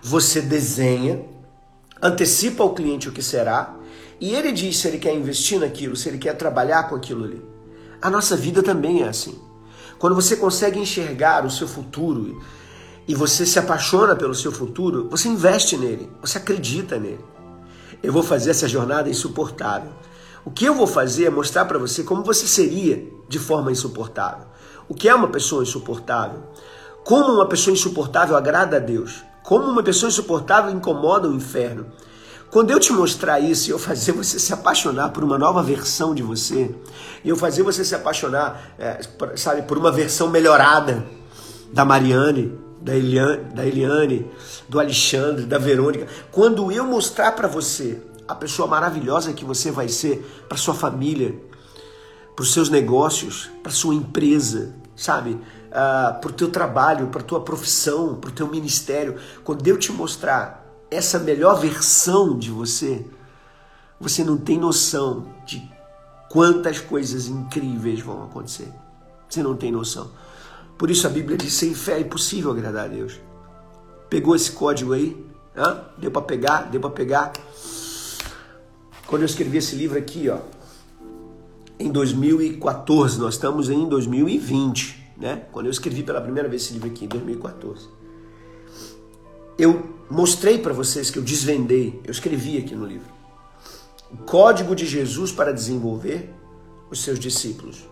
Você 0.00 0.40
desenha, 0.40 1.24
antecipa 2.00 2.62
ao 2.62 2.72
cliente 2.72 3.08
o 3.08 3.12
que 3.12 3.22
será, 3.22 3.74
e 4.20 4.32
ele 4.32 4.52
diz 4.52 4.78
se 4.78 4.86
ele 4.86 4.98
quer 4.98 5.12
investir 5.12 5.58
naquilo, 5.58 5.96
se 5.96 6.08
ele 6.08 6.18
quer 6.18 6.34
trabalhar 6.34 6.84
com 6.84 6.94
aquilo 6.94 7.24
ali. 7.24 7.42
A 8.00 8.08
nossa 8.08 8.36
vida 8.36 8.62
também 8.62 9.02
é 9.02 9.08
assim. 9.08 9.47
Quando 9.98 10.14
você 10.14 10.36
consegue 10.36 10.78
enxergar 10.78 11.44
o 11.44 11.50
seu 11.50 11.66
futuro 11.66 12.40
e 13.06 13.14
você 13.14 13.44
se 13.44 13.58
apaixona 13.58 14.14
pelo 14.14 14.34
seu 14.34 14.52
futuro, 14.52 15.08
você 15.10 15.28
investe 15.28 15.76
nele, 15.76 16.08
você 16.20 16.38
acredita 16.38 16.98
nele. 16.98 17.24
Eu 18.00 18.12
vou 18.12 18.22
fazer 18.22 18.50
essa 18.50 18.68
jornada 18.68 19.10
insuportável. 19.10 19.90
O 20.44 20.52
que 20.52 20.64
eu 20.64 20.74
vou 20.74 20.86
fazer 20.86 21.24
é 21.24 21.30
mostrar 21.30 21.64
para 21.64 21.78
você 21.78 22.04
como 22.04 22.22
você 22.22 22.46
seria 22.46 23.04
de 23.28 23.38
forma 23.40 23.72
insuportável. 23.72 24.46
O 24.88 24.94
que 24.94 25.08
é 25.08 25.14
uma 25.14 25.28
pessoa 25.28 25.64
insuportável? 25.64 26.44
Como 27.04 27.32
uma 27.32 27.48
pessoa 27.48 27.74
insuportável 27.74 28.36
agrada 28.36 28.76
a 28.76 28.80
Deus? 28.80 29.24
Como 29.42 29.64
uma 29.64 29.82
pessoa 29.82 30.08
insuportável 30.08 30.70
incomoda 30.70 31.28
o 31.28 31.34
inferno? 31.34 31.86
Quando 32.50 32.70
eu 32.70 32.80
te 32.80 32.92
mostrar 32.92 33.40
isso 33.40 33.68
e 33.68 33.72
eu 33.72 33.78
fazer 33.78 34.12
você 34.12 34.38
se 34.38 34.52
apaixonar 34.52 35.10
por 35.10 35.22
uma 35.22 35.36
nova 35.36 35.62
versão 35.62 36.14
de 36.14 36.22
você, 36.22 36.74
e 37.22 37.28
eu 37.28 37.36
fazer 37.36 37.62
você 37.62 37.84
se 37.84 37.94
apaixonar, 37.94 38.72
é, 38.78 39.00
sabe, 39.36 39.62
por 39.62 39.76
uma 39.76 39.92
versão 39.92 40.28
melhorada 40.28 41.04
da 41.72 41.84
Mariane, 41.84 42.58
da 42.80 42.94
Eliane, 42.94 43.44
da 43.54 43.66
Eliane, 43.66 44.30
do 44.68 44.80
Alexandre, 44.80 45.44
da 45.44 45.58
Verônica, 45.58 46.06
quando 46.32 46.72
eu 46.72 46.84
mostrar 46.84 47.32
para 47.32 47.48
você 47.48 48.00
a 48.26 48.34
pessoa 48.34 48.66
maravilhosa 48.66 49.32
que 49.32 49.44
você 49.44 49.70
vai 49.70 49.88
ser 49.88 50.44
para 50.48 50.56
sua 50.56 50.74
família, 50.74 51.34
para 52.34 52.42
os 52.42 52.52
seus 52.52 52.70
negócios, 52.70 53.50
para 53.62 53.72
sua 53.72 53.94
empresa, 53.94 54.74
sabe? 54.94 55.30
Uh, 55.30 55.40
ah, 55.72 56.18
para 56.20 56.30
o 56.30 56.32
teu 56.32 56.50
trabalho, 56.50 57.08
para 57.08 57.22
tua 57.22 57.40
profissão, 57.40 58.14
para 58.14 58.30
o 58.30 58.32
teu 58.32 58.46
ministério. 58.46 59.16
Quando 59.44 59.66
eu 59.66 59.76
te 59.76 59.92
mostrar 59.92 60.57
essa 60.90 61.18
melhor 61.18 61.60
versão 61.60 62.38
de 62.38 62.50
você, 62.50 63.04
você 64.00 64.24
não 64.24 64.36
tem 64.36 64.58
noção 64.58 65.26
de 65.46 65.68
quantas 66.30 66.78
coisas 66.80 67.26
incríveis 67.26 68.00
vão 68.00 68.24
acontecer. 68.24 68.72
Você 69.28 69.42
não 69.42 69.56
tem 69.56 69.70
noção. 69.70 70.10
Por 70.78 70.90
isso 70.90 71.06
a 71.06 71.10
Bíblia 71.10 71.36
diz: 71.36 71.52
sem 71.52 71.74
fé 71.74 71.98
é 71.98 72.00
impossível 72.00 72.50
agradar 72.50 72.86
a 72.86 72.88
Deus. 72.88 73.20
Pegou 74.08 74.34
esse 74.34 74.52
código 74.52 74.92
aí? 74.92 75.16
Hã? 75.56 75.84
Deu 75.98 76.10
para 76.10 76.22
pegar? 76.22 76.70
Deu 76.70 76.80
para 76.80 76.90
pegar? 76.90 77.32
Quando 79.06 79.22
eu 79.22 79.26
escrevi 79.26 79.58
esse 79.58 79.74
livro 79.74 79.98
aqui, 79.98 80.28
ó, 80.28 80.38
em 81.78 81.90
2014, 81.90 83.18
nós 83.18 83.34
estamos 83.34 83.68
em 83.68 83.88
2020, 83.88 85.14
né? 85.16 85.46
Quando 85.52 85.66
eu 85.66 85.72
escrevi 85.72 86.02
pela 86.02 86.20
primeira 86.20 86.48
vez 86.48 86.62
esse 86.62 86.74
livro 86.74 86.88
aqui, 86.88 87.04
em 87.04 87.08
2014 87.08 87.97
eu 89.58 89.96
mostrei 90.08 90.58
para 90.58 90.72
vocês 90.72 91.10
que 91.10 91.18
eu 91.18 91.22
desvendei, 91.22 92.00
eu 92.04 92.10
escrevi 92.10 92.58
aqui 92.58 92.74
no 92.74 92.86
livro, 92.86 93.12
o 94.10 94.16
código 94.18 94.74
de 94.74 94.86
Jesus 94.86 95.32
para 95.32 95.52
desenvolver 95.52 96.32
os 96.90 97.02
seus 97.02 97.18
discípulos. 97.18 97.86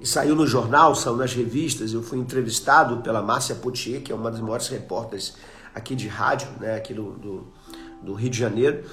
E 0.00 0.06
saiu 0.06 0.34
no 0.34 0.46
jornal, 0.46 0.94
saiu 0.94 1.16
nas 1.16 1.32
revistas, 1.32 1.92
eu 1.92 2.02
fui 2.02 2.18
entrevistado 2.18 2.98
pela 2.98 3.22
Márcia 3.22 3.54
Potier, 3.54 4.02
que 4.02 4.10
é 4.10 4.14
uma 4.14 4.30
das 4.30 4.40
maiores 4.40 4.68
repórteres 4.68 5.34
aqui 5.74 5.94
de 5.94 6.08
rádio, 6.08 6.48
né, 6.58 6.76
aqui 6.76 6.92
do, 6.92 7.12
do, 7.12 7.46
do 8.02 8.14
Rio 8.14 8.30
de 8.30 8.38
Janeiro 8.38 8.84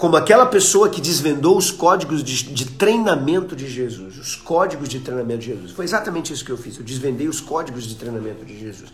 como 0.00 0.16
aquela 0.16 0.46
pessoa 0.46 0.88
que 0.88 0.98
desvendou 0.98 1.58
os 1.58 1.70
códigos 1.70 2.24
de, 2.24 2.54
de, 2.54 2.64
treinamento 2.64 3.54
de 3.54 3.68
Jesus, 3.68 4.16
os 4.16 4.34
códigos 4.34 4.88
de 4.88 4.98
treinamento 4.98 5.40
de 5.40 5.48
Jesus. 5.48 5.72
Foi 5.72 5.84
exatamente 5.84 6.32
isso 6.32 6.42
que 6.42 6.50
eu 6.50 6.56
fiz. 6.56 6.78
Eu 6.78 6.82
desvendei 6.82 7.28
os 7.28 7.38
códigos 7.38 7.84
de 7.84 7.96
treinamento 7.96 8.42
de 8.42 8.58
Jesus. 8.58 8.90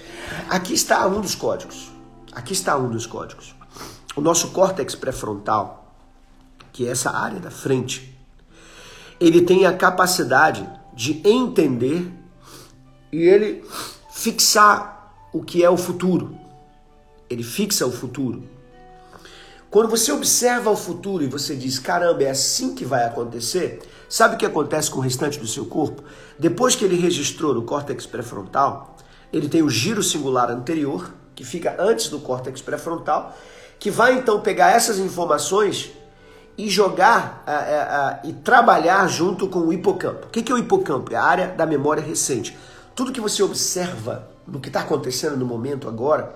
Aqui 0.50 0.74
está 0.74 1.06
um 1.06 1.20
dos 1.20 1.36
códigos. 1.36 1.92
Aqui 2.32 2.52
está 2.52 2.76
um 2.76 2.90
dos 2.90 3.06
códigos. 3.06 3.54
O 4.16 4.20
nosso 4.20 4.48
córtex 4.48 4.96
pré-frontal, 4.96 5.94
que 6.72 6.88
é 6.88 6.90
essa 6.90 7.12
área 7.16 7.38
da 7.38 7.52
frente, 7.52 8.12
ele 9.20 9.42
tem 9.42 9.64
a 9.64 9.72
capacidade 9.72 10.68
de 10.92 11.22
entender 11.24 12.12
e 13.12 13.18
ele 13.18 13.64
fixar 14.10 15.14
o 15.32 15.40
que 15.40 15.62
é 15.62 15.70
o 15.70 15.76
futuro. 15.76 16.36
Ele 17.30 17.44
fixa 17.44 17.86
o 17.86 17.92
futuro. 17.92 18.55
Quando 19.76 19.90
você 19.90 20.10
observa 20.10 20.70
o 20.70 20.74
futuro 20.74 21.22
e 21.22 21.26
você 21.26 21.54
diz, 21.54 21.78
caramba, 21.78 22.22
é 22.22 22.30
assim 22.30 22.74
que 22.74 22.82
vai 22.82 23.04
acontecer, 23.04 23.82
sabe 24.08 24.34
o 24.34 24.38
que 24.38 24.46
acontece 24.46 24.90
com 24.90 25.00
o 25.00 25.02
restante 25.02 25.38
do 25.38 25.46
seu 25.46 25.66
corpo? 25.66 26.02
Depois 26.38 26.74
que 26.74 26.82
ele 26.82 26.98
registrou 26.98 27.52
no 27.52 27.60
córtex 27.60 28.06
pré-frontal, 28.06 28.96
ele 29.30 29.50
tem 29.50 29.60
o 29.60 29.68
giro 29.68 30.02
singular 30.02 30.50
anterior, 30.50 31.12
que 31.34 31.44
fica 31.44 31.76
antes 31.78 32.08
do 32.08 32.18
córtex 32.18 32.62
pré-frontal, 32.62 33.36
que 33.78 33.90
vai 33.90 34.14
então 34.14 34.40
pegar 34.40 34.70
essas 34.70 34.98
informações 34.98 35.90
e 36.56 36.70
jogar 36.70 37.44
uh, 37.46 37.50
uh, 37.50 38.28
uh, 38.28 38.30
e 38.30 38.32
trabalhar 38.32 39.06
junto 39.08 39.46
com 39.46 39.58
o 39.58 39.74
hipocampo. 39.74 40.28
O 40.28 40.30
que 40.30 40.50
é 40.50 40.54
o 40.54 40.58
hipocampo? 40.58 41.12
É 41.12 41.16
a 41.16 41.22
área 41.22 41.48
da 41.48 41.66
memória 41.66 42.02
recente. 42.02 42.56
Tudo 42.94 43.12
que 43.12 43.20
você 43.20 43.42
observa 43.42 44.26
no 44.48 44.58
que 44.58 44.68
está 44.68 44.80
acontecendo 44.80 45.36
no 45.36 45.44
momento 45.44 45.86
agora 45.86 46.34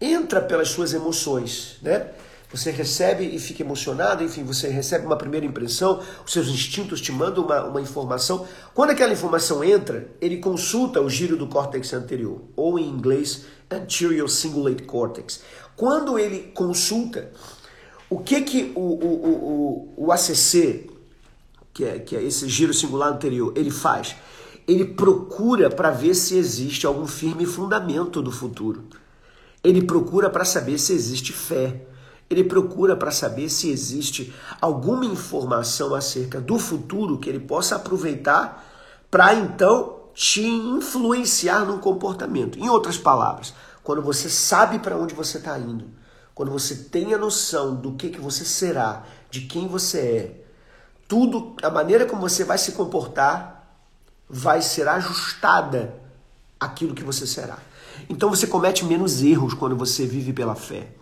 entra 0.00 0.40
pelas 0.40 0.68
suas 0.68 0.94
emoções, 0.94 1.76
né? 1.82 2.06
Você 2.50 2.70
recebe 2.70 3.24
e 3.24 3.38
fica 3.38 3.62
emocionado, 3.62 4.24
enfim, 4.24 4.42
você 4.42 4.68
recebe 4.68 5.04
uma 5.04 5.18
primeira 5.18 5.44
impressão, 5.44 6.00
os 6.24 6.32
seus 6.32 6.48
instintos 6.48 6.98
te 6.98 7.12
mandam 7.12 7.44
uma, 7.44 7.64
uma 7.64 7.80
informação. 7.80 8.46
Quando 8.72 8.90
aquela 8.90 9.12
informação 9.12 9.62
entra, 9.62 10.08
ele 10.18 10.38
consulta 10.38 11.00
o 11.00 11.10
giro 11.10 11.36
do 11.36 11.46
córtex 11.46 11.92
anterior, 11.92 12.40
ou 12.56 12.78
em 12.78 12.88
inglês, 12.88 13.44
anterior 13.70 14.30
cingulate 14.30 14.84
cortex. 14.84 15.42
Quando 15.76 16.18
ele 16.18 16.50
consulta, 16.54 17.30
o 18.08 18.18
que 18.18 18.40
que 18.40 18.72
o, 18.74 18.80
o, 18.80 19.92
o, 19.96 20.06
o 20.06 20.12
ACC, 20.12 20.90
que 21.74 21.84
é, 21.84 21.98
que 21.98 22.16
é 22.16 22.22
esse 22.22 22.48
giro 22.48 22.72
singular 22.72 23.12
anterior, 23.12 23.52
ele 23.54 23.70
faz? 23.70 24.16
Ele 24.66 24.86
procura 24.86 25.68
para 25.68 25.90
ver 25.90 26.14
se 26.14 26.36
existe 26.36 26.86
algum 26.86 27.06
firme 27.06 27.44
fundamento 27.44 28.22
do 28.22 28.32
futuro. 28.32 28.84
Ele 29.62 29.82
procura 29.82 30.30
para 30.30 30.46
saber 30.46 30.78
se 30.78 30.94
existe 30.94 31.32
fé 31.32 31.82
ele 32.30 32.44
procura 32.44 32.96
para 32.96 33.10
saber 33.10 33.48
se 33.48 33.70
existe 33.70 34.34
alguma 34.60 35.04
informação 35.04 35.94
acerca 35.94 36.40
do 36.40 36.58
futuro 36.58 37.18
que 37.18 37.28
ele 37.28 37.40
possa 37.40 37.76
aproveitar 37.76 38.64
para 39.10 39.34
então 39.34 39.96
te 40.14 40.42
influenciar 40.42 41.64
no 41.64 41.78
comportamento. 41.78 42.58
Em 42.58 42.68
outras 42.68 42.98
palavras, 42.98 43.54
quando 43.82 44.02
você 44.02 44.28
sabe 44.28 44.78
para 44.78 44.96
onde 44.96 45.14
você 45.14 45.38
está 45.38 45.58
indo, 45.58 45.86
quando 46.34 46.52
você 46.52 46.74
tem 46.74 47.14
a 47.14 47.18
noção 47.18 47.74
do 47.74 47.92
que, 47.92 48.10
que 48.10 48.20
você 48.20 48.44
será, 48.44 49.04
de 49.30 49.42
quem 49.42 49.66
você 49.66 49.98
é, 49.98 50.44
tudo, 51.08 51.56
a 51.62 51.70
maneira 51.70 52.04
como 52.04 52.20
você 52.20 52.44
vai 52.44 52.58
se 52.58 52.72
comportar 52.72 53.58
vai 54.28 54.60
ser 54.60 54.86
ajustada 54.86 55.94
àquilo 56.60 56.94
que 56.94 57.02
você 57.02 57.26
será. 57.26 57.58
Então 58.10 58.28
você 58.28 58.46
comete 58.46 58.84
menos 58.84 59.22
erros 59.22 59.54
quando 59.54 59.74
você 59.74 60.06
vive 60.06 60.34
pela 60.34 60.54
fé. 60.54 60.97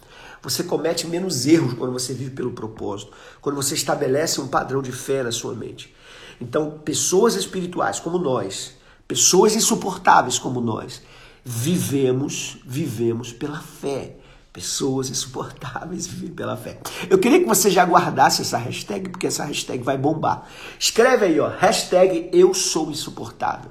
Você 0.46 0.62
comete 0.62 1.08
menos 1.08 1.44
erros 1.44 1.74
quando 1.74 1.92
você 1.92 2.14
vive 2.14 2.30
pelo 2.30 2.52
propósito, 2.52 3.10
quando 3.40 3.56
você 3.56 3.74
estabelece 3.74 4.40
um 4.40 4.46
padrão 4.46 4.80
de 4.80 4.92
fé 4.92 5.24
na 5.24 5.32
sua 5.32 5.52
mente. 5.54 5.92
Então, 6.40 6.78
pessoas 6.84 7.34
espirituais 7.34 7.98
como 7.98 8.16
nós, 8.16 8.74
pessoas 9.08 9.56
insuportáveis 9.56 10.38
como 10.38 10.60
nós, 10.60 11.02
vivemos, 11.44 12.58
vivemos 12.64 13.32
pela 13.32 13.58
fé, 13.58 14.18
Pessoas 14.52 15.10
insuportáveis 15.10 16.06
vivem 16.06 16.30
pela 16.30 16.56
fé. 16.56 16.78
Eu 17.10 17.18
queria 17.18 17.40
que 17.40 17.44
você 17.44 17.70
já 17.70 17.84
guardasse 17.84 18.40
essa 18.40 18.56
hashtag, 18.56 19.10
porque 19.10 19.26
essa 19.26 19.44
hashtag 19.44 19.84
vai 19.84 19.98
bombar. 19.98 20.48
Escreve 20.78 21.26
aí, 21.26 21.38
ó, 21.38 21.48
hashtag 21.48 22.30
eu 22.32 22.54
sou 22.54 22.90
insuportável. 22.90 23.70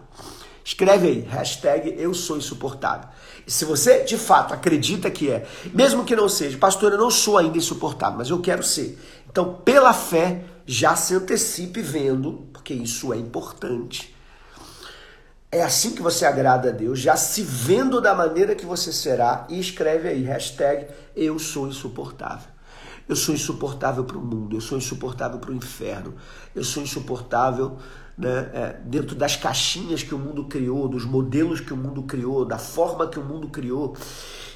Escreve 0.64 1.08
aí, 1.08 1.20
hashtag 1.22 1.96
eu 1.98 2.14
sou 2.14 2.38
insuportável. 2.38 3.10
Se 3.48 3.66
você 3.66 4.04
de 4.04 4.18
fato 4.18 4.54
acredita 4.54 5.10
que 5.12 5.30
é, 5.30 5.46
mesmo 5.74 6.04
que 6.04 6.16
não 6.16 6.28
seja, 6.28 6.58
pastor, 6.58 6.92
eu 6.92 6.98
não 6.98 7.12
sou 7.12 7.38
ainda 7.38 7.58
insuportável, 7.58 8.18
mas 8.18 8.30
eu 8.30 8.42
quero 8.42 8.64
ser. 8.64 9.00
Então, 9.30 9.54
pela 9.64 9.94
fé, 9.94 10.44
já 10.66 10.96
se 10.96 11.14
antecipe 11.14 11.82
vendo, 11.82 12.48
porque 12.52 12.74
isso 12.74 13.14
é 13.14 13.18
importante 13.18 14.16
é 15.56 15.64
assim 15.64 15.96
que 15.96 16.02
você 16.02 16.26
agrada 16.26 16.68
a 16.68 16.72
Deus, 16.72 17.00
já 17.00 17.16
se 17.16 17.42
vendo 17.42 18.02
da 18.02 18.14
maneira 18.14 18.56
que 18.56 18.66
você 18.66 18.92
será, 18.92 19.48
e 19.50 19.58
escreve 19.58 20.10
aí, 20.10 20.22
hashtag 20.24 20.88
eu 21.16 21.40
sou 21.40 21.70
insuportável. 21.70 22.50
Eu 23.08 23.16
sou 23.16 23.34
insuportável 23.34 24.04
para 24.04 24.18
o 24.18 24.22
mundo, 24.22 24.58
eu 24.58 24.62
sou 24.62 24.78
insuportável 24.78 25.40
para 25.40 25.52
o 25.52 25.56
inferno, 25.56 26.16
eu 26.54 26.64
sou 26.64 26.84
insuportável 26.84 27.78
né, 28.18 28.50
é, 28.54 28.80
dentro 28.86 29.16
das 29.16 29.36
caixinhas 29.36 30.04
que 30.04 30.16
o 30.16 30.20
mundo 30.20 30.46
criou, 30.46 30.88
dos 30.88 31.06
modelos 31.06 31.60
que 31.60 31.74
o 31.74 31.78
mundo 31.78 32.04
criou, 32.04 32.46
da 32.46 32.58
forma 32.58 33.08
que 33.08 33.20
o 33.20 33.24
mundo 33.24 33.50
criou 33.50 33.96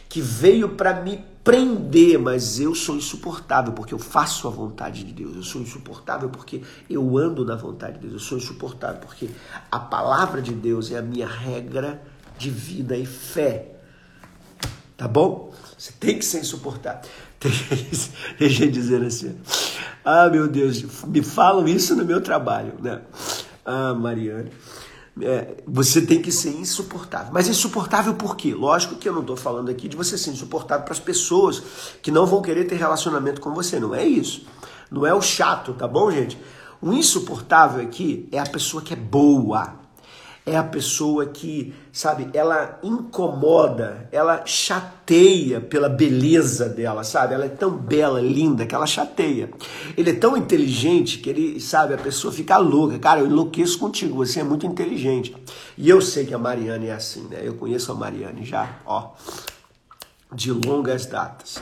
que 0.10 0.22
veio 0.22 0.70
para 0.70 1.02
me 1.02 1.24
prender, 1.44 2.18
mas 2.18 2.60
eu 2.60 2.74
sou 2.74 2.96
insuportável 2.96 3.74
porque 3.74 3.94
eu 3.94 4.00
faço 4.00 4.48
a 4.48 4.52
vontade 4.52 5.04
de 5.04 5.14
Deus. 5.14 5.36
Eu 5.36 5.44
sou 5.44 5.62
insuportável 5.62 6.30
porque 6.30 6.64
eu 6.90 7.16
ando 7.16 7.46
na 7.46 7.56
vontade 7.56 7.94
de 7.94 8.00
Deus. 8.08 8.14
Eu 8.14 8.20
sou 8.20 8.38
insuportável 8.40 9.00
porque 9.02 9.30
a 9.72 9.80
palavra 9.80 10.42
de 10.42 10.52
Deus 10.52 10.92
é 10.92 10.98
a 10.98 11.02
minha 11.02 11.28
regra 11.28 12.02
de 12.40 12.50
vida 12.50 12.98
e 12.98 13.06
fé. 13.06 13.76
Tá 14.98 15.08
bom? 15.08 15.54
Você 15.78 15.94
tem 15.94 16.18
que 16.18 16.26
ser 16.26 16.40
insuportável. 16.40 17.08
Tem, 17.40 18.50
gente 18.50 18.72
dizendo 18.74 19.06
assim: 19.06 19.34
Ah, 20.04 20.28
meu 20.28 20.46
Deus, 20.46 20.84
me 21.06 21.24
falam 21.24 21.66
isso 21.70 21.96
no 21.96 22.04
meu 22.04 22.20
trabalho, 22.20 22.74
né? 22.82 23.02
Ah, 23.70 23.94
Mariana 23.94 24.50
é, 25.22 25.56
você 25.68 26.02
tem 26.02 26.22
que 26.22 26.32
ser 26.32 26.50
insuportável. 26.50 27.32
Mas 27.34 27.48
insuportável 27.48 28.14
por 28.14 28.36
quê? 28.36 28.54
Lógico 28.54 28.96
que 28.96 29.08
eu 29.08 29.14
não 29.14 29.22
estou 29.22 29.36
falando 29.36 29.70
aqui 29.70 29.88
de 29.88 29.98
você 29.98 30.18
ser 30.18 30.32
insuportável 30.32 30.84
para 30.84 30.94
as 30.94 31.00
pessoas 31.00 31.62
que 32.02 32.12
não 32.12 32.26
vão 32.26 32.42
querer 32.42 32.66
ter 32.66 32.76
relacionamento 32.76 33.42
com 33.42 33.54
você. 33.54 33.80
Não 33.80 33.94
é 33.94 34.06
isso. 34.06 34.46
Não 34.92 35.06
é 35.06 35.14
o 35.14 35.22
chato, 35.22 35.74
tá 35.74 35.88
bom, 35.88 36.10
gente? 36.12 36.38
O 36.82 36.94
insuportável 36.94 37.82
aqui 37.82 38.28
é 38.32 38.40
a 38.40 38.46
pessoa 38.46 38.82
que 38.82 38.94
é 38.94 38.98
boa, 38.98 39.74
é 40.50 40.58
a 40.58 40.64
pessoa 40.64 41.28
que, 41.28 41.74
sabe, 41.92 42.30
ela 42.34 42.80
incomoda, 42.82 44.08
ela 44.12 44.44
chateia 44.46 45.62
pela 45.62 45.88
beleza 45.88 46.68
dela, 46.68 47.04
sabe? 47.04 47.36
Ela 47.36 47.46
é 47.46 47.50
tão 47.50 47.72
bela, 47.72 48.20
linda, 48.20 48.66
que 48.66 48.74
ela 48.74 48.88
chateia. 48.88 49.50
Ele 49.96 50.10
é 50.10 50.14
tão 50.14 50.36
inteligente 50.36 51.20
que 51.20 51.30
ele, 51.30 51.60
sabe, 51.60 51.94
a 51.94 51.98
pessoa 51.98 52.34
fica 52.34 52.58
louca. 52.58 52.98
Cara, 52.98 53.20
eu 53.20 53.28
enlouqueço 53.28 53.78
contigo, 53.78 54.16
você 54.16 54.40
é 54.40 54.44
muito 54.44 54.66
inteligente. 54.66 55.36
E 55.78 55.88
eu 55.88 56.02
sei 56.02 56.26
que 56.26 56.34
a 56.34 56.40
Mariane 56.40 56.88
é 56.88 56.94
assim, 56.94 57.28
né? 57.28 57.40
Eu 57.44 57.54
conheço 57.54 57.92
a 57.92 57.96
Mariane 57.96 58.44
já, 58.44 58.80
ó, 58.86 59.12
de 60.34 60.52
longas 60.52 61.06
datas. 61.06 61.62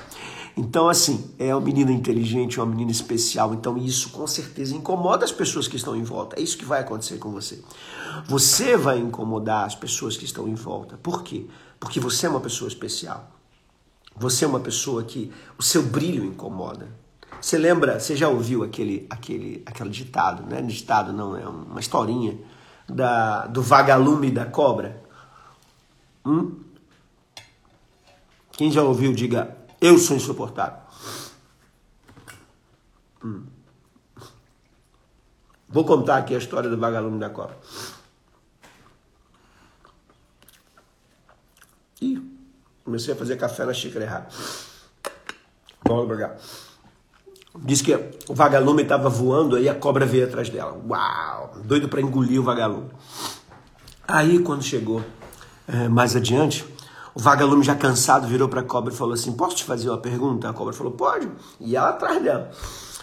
Então, 0.57 0.89
assim, 0.89 1.31
é 1.37 1.53
uma 1.53 1.61
menina 1.61 1.91
inteligente, 1.91 2.59
uma 2.59 2.65
menina 2.65 2.89
especial. 2.89 3.53
Então, 3.53 3.77
isso 3.77 4.09
com 4.09 4.25
certeza 4.25 4.75
incomoda 4.75 5.23
as 5.23 5.31
pessoas 5.31 5.67
que 5.67 5.75
estão 5.75 5.95
em 5.95 6.01
volta. 6.01 6.39
É 6.39 6.41
isso 6.41 6.57
que 6.57 6.65
vai 6.65 6.81
acontecer 6.81 7.19
com 7.19 7.29
você. 7.31 7.63
Você 8.27 8.75
vai 8.75 8.97
incomodar 8.97 9.65
as 9.65 9.75
pessoas 9.75 10.17
que 10.17 10.25
estão 10.25 10.47
em 10.47 10.55
volta. 10.55 10.97
Por 10.97 11.21
quê? 11.21 11.45
Porque 11.79 11.99
você 11.99 12.25
é 12.25 12.29
uma 12.29 12.39
pessoa 12.39 12.67
especial. 12.67 13.29
Você 14.15 14.45
é 14.45 14.47
uma 14.47 14.59
pessoa 14.59 15.03
que 15.03 15.31
o 15.59 15.61
seu 15.61 15.83
brilho 15.83 16.25
incomoda. 16.25 16.87
Você 17.39 17.55
lembra, 17.55 17.99
você 17.99 18.15
já 18.15 18.27
ouviu 18.27 18.63
aquele, 18.63 19.05
aquele, 19.11 19.61
aquele 19.63 19.91
ditado, 19.91 20.41
né? 20.49 20.59
Ditado 20.63 21.13
não, 21.13 21.37
é 21.37 21.47
uma 21.47 21.79
historinha 21.79 22.35
da, 22.89 23.45
do 23.45 23.61
vagalume 23.61 24.31
da 24.31 24.45
cobra? 24.45 25.03
Hum? 26.25 26.55
Quem 28.53 28.71
já 28.71 28.81
ouviu, 28.81 29.13
diga 29.13 29.56
eu 29.81 29.97
sou 29.97 30.17
insuportável. 30.17 30.79
Hum. 33.23 33.45
Vou 35.69 35.83
contar 35.83 36.17
aqui 36.17 36.33
a 36.33 36.37
história 36.37 36.69
do 36.69 36.77
vagalume 36.77 37.19
da 37.19 37.29
cobra. 37.29 37.57
Ih, 42.01 42.21
comecei 42.83 43.13
a 43.13 43.17
fazer 43.17 43.35
café 43.37 43.65
na 43.65 43.73
xícara 43.73 44.05
errada. 44.05 44.27
Vamos 45.83 46.07
pegar. 46.07 46.37
Diz 47.59 47.81
que 47.81 47.93
o 48.29 48.33
vagalume 48.33 48.83
estava 48.83 49.09
voando 49.09 49.57
e 49.57 49.67
a 49.67 49.75
cobra 49.75 50.05
veio 50.05 50.25
atrás 50.25 50.49
dela. 50.49 50.79
Uau! 50.87 51.55
Doido 51.63 51.89
para 51.89 52.01
engolir 52.01 52.39
o 52.39 52.43
vagalume. 52.43 52.91
Aí, 54.07 54.39
quando 54.39 54.63
chegou 54.63 55.03
é, 55.67 55.89
mais 55.89 56.15
adiante, 56.15 56.65
o 57.17 57.19
vagalume 57.19 57.63
já 57.63 57.73
cansado 57.73 58.27
virou 58.27 58.47
para 58.47 58.61
a 58.61 58.63
cobra 58.63 58.93
e 58.93 58.95
falou 58.95 59.15
assim: 59.15 59.31
Posso 59.31 59.55
te 59.55 59.63
fazer 59.63 59.89
uma 59.89 59.97
pergunta? 59.97 60.47
A 60.47 60.53
cobra 60.53 60.71
falou: 60.71 60.93
Pode. 60.93 61.27
E 61.59 61.75
ela 61.75 61.89
atrás 61.89 62.21
dela. 62.21 62.51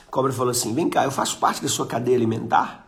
A 0.07 0.11
cobra 0.11 0.33
falou 0.33 0.53
assim: 0.53 0.73
Vem 0.73 0.89
cá, 0.89 1.03
eu 1.03 1.11
faço 1.11 1.39
parte 1.39 1.61
da 1.61 1.69
sua 1.69 1.85
cadeia 1.85 2.17
alimentar? 2.17 2.87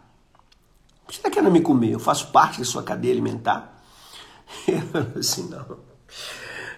Você 1.08 1.16
está 1.16 1.28
querendo 1.28 1.50
me 1.50 1.60
comer? 1.60 1.90
Eu 1.90 1.98
faço 1.98 2.28
parte 2.28 2.60
da 2.60 2.64
sua 2.64 2.84
cadeia 2.84 3.12
alimentar? 3.12 3.82
Ele 4.68 4.80
falou 4.82 5.08
assim: 5.18 5.48
Não. 5.48 5.78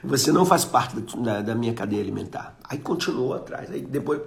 Você 0.02 0.32
não 0.32 0.46
faz 0.46 0.64
parte 0.64 0.98
da, 0.98 1.42
da 1.42 1.54
minha 1.54 1.74
cadeia 1.74 2.00
alimentar. 2.00 2.56
Aí 2.64 2.78
continuou 2.78 3.34
atrás. 3.34 3.70
Aí 3.70 3.82
depois. 3.82 4.22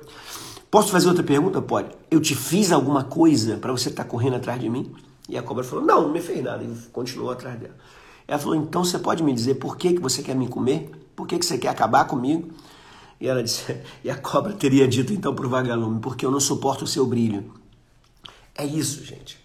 Posso 0.69 0.91
fazer 0.91 1.07
outra 1.07 1.23
pergunta? 1.23 1.60
Pode. 1.63 1.89
Eu 2.12 2.21
te 2.21 2.36
fiz 2.36 2.71
alguma 2.71 3.05
coisa 3.05 3.57
para 3.57 3.71
você 3.71 3.89
estar 3.89 4.03
tá 4.03 4.10
correndo 4.10 4.36
atrás 4.36 4.62
de 4.62 4.69
mim? 4.69 4.93
E 5.27 5.36
a 5.36 5.41
cobra 5.41 5.63
falou: 5.63 5.84
Não, 5.84 6.03
não 6.03 6.12
me 6.12 6.21
fez 6.21 6.43
nada. 6.43 6.63
E 6.63 6.67
continuou 6.91 7.31
atrás 7.31 7.60
dela. 7.60 7.75
Ela 8.31 8.39
falou: 8.39 8.55
Então 8.55 8.85
você 8.85 8.97
pode 8.97 9.21
me 9.21 9.33
dizer 9.33 9.55
por 9.55 9.75
que, 9.75 9.91
que 9.91 9.99
você 9.99 10.23
quer 10.23 10.33
me 10.37 10.47
comer? 10.47 10.89
Por 11.17 11.27
que, 11.27 11.37
que 11.37 11.45
você 11.45 11.57
quer 11.57 11.67
acabar 11.67 12.05
comigo? 12.05 12.49
E 13.19 13.27
ela 13.27 13.43
disse: 13.43 13.77
E 14.05 14.09
a 14.09 14.15
cobra 14.17 14.53
teria 14.53 14.87
dito 14.87 15.11
então 15.11 15.35
para 15.35 15.45
o 15.45 15.49
vagalume: 15.49 15.99
Porque 15.99 16.25
eu 16.25 16.31
não 16.31 16.39
suporto 16.39 16.85
o 16.85 16.87
seu 16.87 17.05
brilho. 17.05 17.53
É 18.55 18.65
isso, 18.65 19.03
gente. 19.03 19.37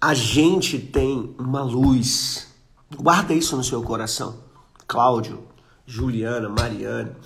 A 0.00 0.14
gente 0.14 0.78
tem 0.78 1.34
uma 1.40 1.64
luz. 1.64 2.54
Guarda 2.96 3.34
isso 3.34 3.56
no 3.56 3.64
seu 3.64 3.82
coração. 3.82 4.38
Cláudio, 4.86 5.42
Juliana, 5.84 6.48
Mariana. 6.48 7.16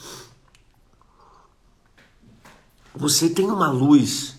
Você 2.94 3.28
tem 3.28 3.44
uma 3.44 3.70
luz 3.70 4.36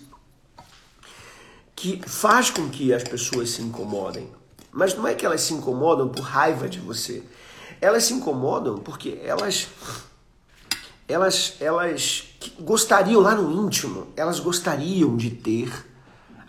que 1.76 2.02
faz 2.04 2.50
com 2.50 2.68
que 2.68 2.92
as 2.92 3.04
pessoas 3.04 3.50
se 3.50 3.62
incomodem. 3.62 4.41
Mas 4.72 4.96
não 4.96 5.06
é 5.06 5.14
que 5.14 5.26
elas 5.26 5.42
se 5.42 5.52
incomodam 5.52 6.08
por 6.08 6.22
raiva 6.22 6.66
de 6.66 6.80
você. 6.80 7.22
Elas 7.78 8.04
se 8.04 8.14
incomodam 8.14 8.78
porque 8.78 9.20
elas 9.22 9.68
elas 11.06 11.56
elas 11.60 12.24
gostariam 12.58 13.20
lá 13.20 13.34
no 13.34 13.52
íntimo, 13.52 14.06
elas 14.16 14.40
gostariam 14.40 15.14
de 15.14 15.30
ter 15.30 15.70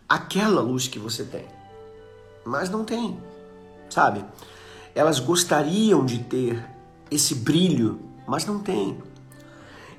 aquela 0.07 0.61
luz 0.61 0.87
que 0.87 0.97
você 0.97 1.25
tem. 1.25 1.45
Mas 2.45 2.69
não 2.69 2.85
tem, 2.85 3.19
sabe? 3.89 4.23
Elas 4.95 5.19
gostariam 5.19 6.05
de 6.05 6.19
ter 6.19 6.63
esse 7.11 7.35
brilho, 7.35 7.99
mas 8.25 8.45
não 8.45 8.59
tem. 8.59 8.97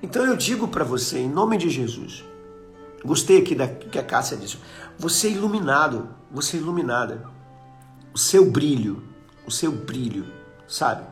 Então 0.02 0.24
eu 0.24 0.37
digo 0.37 0.68
para 0.68 0.84
você, 0.84 1.18
em 1.18 1.28
nome 1.28 1.58
de 1.58 1.68
Jesus, 1.68 2.24
gostei 3.04 3.38
aqui 3.38 3.54
da 3.54 3.66
que 3.66 3.98
a 3.98 4.04
Cássia 4.04 4.37
disse, 4.37 4.58
você 4.98 5.28
é 5.28 5.32
iluminado, 5.32 6.08
você 6.30 6.56
é 6.56 6.60
iluminada 6.60 7.34
o 8.14 8.18
seu 8.18 8.48
brilho, 8.48 9.03
o 9.44 9.50
seu 9.50 9.72
brilho, 9.72 10.24
sabe? 10.68 11.05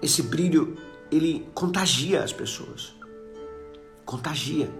Esse 0.00 0.22
brilho, 0.22 0.78
ele 1.10 1.48
contagia 1.52 2.22
as 2.22 2.32
pessoas. 2.32 2.94
Contagia. 4.06 4.70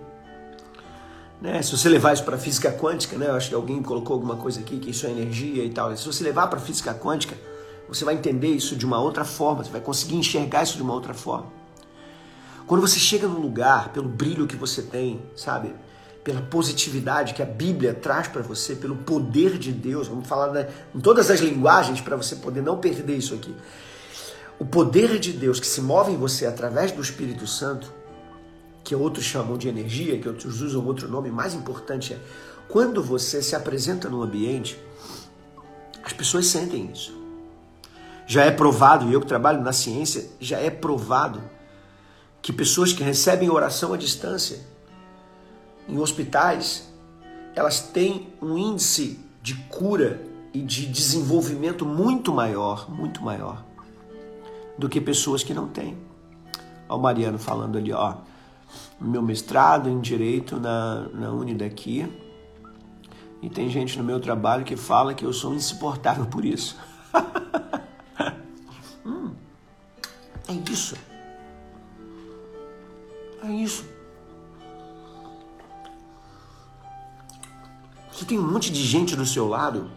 Né? 1.41 1.61
Se 1.63 1.77
você 1.77 1.89
levar 1.89 2.13
isso 2.13 2.23
para 2.23 2.39
física 2.39 2.71
quântica, 2.71 3.19
né? 3.19 3.27
Eu 3.27 3.35
acho 3.35 3.49
que 3.49 3.55
alguém 3.55 3.83
colocou 3.83 4.15
alguma 4.15 4.37
coisa 4.37 4.61
aqui 4.61 4.79
que 4.79 4.91
isso 4.91 5.05
é 5.05 5.11
energia 5.11 5.65
e 5.65 5.71
tal. 5.71 5.95
Se 5.97 6.07
você 6.07 6.23
levar 6.23 6.47
para 6.47 6.61
física 6.61 6.95
quântica, 6.95 7.37
você 7.89 8.05
vai 8.05 8.15
entender 8.15 8.49
isso 8.49 8.77
de 8.77 8.87
uma 8.87 9.01
outra 9.01 9.25
forma, 9.25 9.65
você 9.65 9.71
vai 9.71 9.81
conseguir 9.81 10.15
enxergar 10.15 10.63
isso 10.63 10.77
de 10.77 10.83
uma 10.83 10.95
outra 10.95 11.13
forma. 11.13 11.47
Quando 12.69 12.83
você 12.83 13.01
chega 13.01 13.27
num 13.27 13.41
lugar, 13.41 13.89
pelo 13.89 14.09
brilho 14.09 14.47
que 14.47 14.55
você 14.55 14.81
tem, 14.81 15.21
sabe? 15.35 15.75
Pela 16.23 16.43
positividade 16.43 17.35
que 17.35 17.43
a 17.43 17.47
Bíblia 17.47 17.95
traz 17.95 18.29
para 18.29 18.43
você, 18.43 18.75
pelo 18.75 18.97
poder 18.97 19.59
de 19.59 19.73
Deus. 19.73 20.09
Vamos 20.09 20.29
falar 20.29 20.53
né, 20.53 20.69
em 20.95 21.01
todas 21.01 21.31
as 21.31 21.41
linguagens 21.41 22.01
para 22.01 22.17
você 22.17 22.37
poder 22.37 22.63
não 22.63 22.79
perder 22.79 23.17
isso 23.17 23.35
aqui. 23.35 23.55
O 24.59 24.65
poder 24.65 25.19
de 25.19 25.33
Deus 25.33 25.59
que 25.59 25.67
se 25.67 25.81
move 25.81 26.13
em 26.13 26.17
você 26.17 26.45
através 26.45 26.93
do 26.93 27.01
Espírito 27.01 27.47
Santo, 27.47 27.93
que 28.85 28.95
outros 28.95 29.25
chamam 29.25 29.57
de 29.57 29.69
energia, 29.69 30.19
que 30.19 30.29
outros 30.29 30.61
usam 30.61 30.85
outro 30.85 31.09
nome, 31.09 31.31
mais 31.31 31.55
importante 31.55 32.13
é 32.13 32.19
quando 32.71 33.03
você 33.03 33.43
se 33.43 33.57
apresenta 33.57 34.09
no 34.09 34.23
ambiente, 34.23 34.81
as 36.05 36.13
pessoas 36.13 36.47
sentem 36.47 36.89
isso. 36.93 37.19
Já 38.27 38.45
é 38.45 38.51
provado, 38.53 39.09
e 39.09 39.13
eu 39.13 39.21
que 39.21 39.27
trabalho 39.27 39.61
na 39.61 39.73
ciência, 39.73 40.31
já 40.39 40.59
é 40.59 40.71
provado 40.71 41.43
que 42.41 42.53
pessoas 42.53 42.93
que 42.93 43.03
recebem 43.03 43.51
oração 43.51 43.93
à 43.93 43.97
distância 43.97 44.61
em 45.89 45.99
hospitais, 45.99 46.89
elas 47.55 47.81
têm 47.81 48.29
um 48.41 48.57
índice 48.57 49.19
de 49.43 49.55
cura 49.55 50.23
e 50.53 50.61
de 50.61 50.87
desenvolvimento 50.87 51.85
muito 51.87 52.33
maior, 52.33 52.91
muito 52.91 53.23
maior 53.23 53.65
do 54.77 54.89
que 54.89 55.01
pessoas 55.01 55.43
que 55.43 55.53
não 55.55 55.69
têm. 55.69 55.97
Olha 56.89 56.99
o 56.99 57.03
Mariano 57.03 57.39
falando 57.39 57.79
ali, 57.79 57.93
ó, 57.93 58.15
meu 59.01 59.23
mestrado 59.23 59.89
em 59.89 60.01
Direito 60.01 60.59
na, 60.59 61.09
na 61.13 61.31
Uni 61.31 61.55
daqui, 61.55 62.09
e 63.43 63.49
tem 63.49 63.69
gente 63.71 63.97
no 63.97 64.05
meu 64.05 64.21
trabalho 64.21 64.65
que 64.65 64.77
fala 64.77 65.15
que 65.15 65.25
eu 65.25 65.33
sou 65.33 65.55
insuportável 65.55 66.27
por 66.27 66.45
isso. 66.45 66.77
hum, 69.05 69.33
é 70.49 70.71
isso. 70.71 70.95
É 73.43 73.51
isso. 73.51 74.00
Você 78.21 78.27
tem 78.27 78.39
um 78.39 78.47
monte 78.47 78.71
de 78.71 78.85
gente 78.85 79.17
do 79.17 79.25
seu 79.25 79.49
lado 79.49 79.91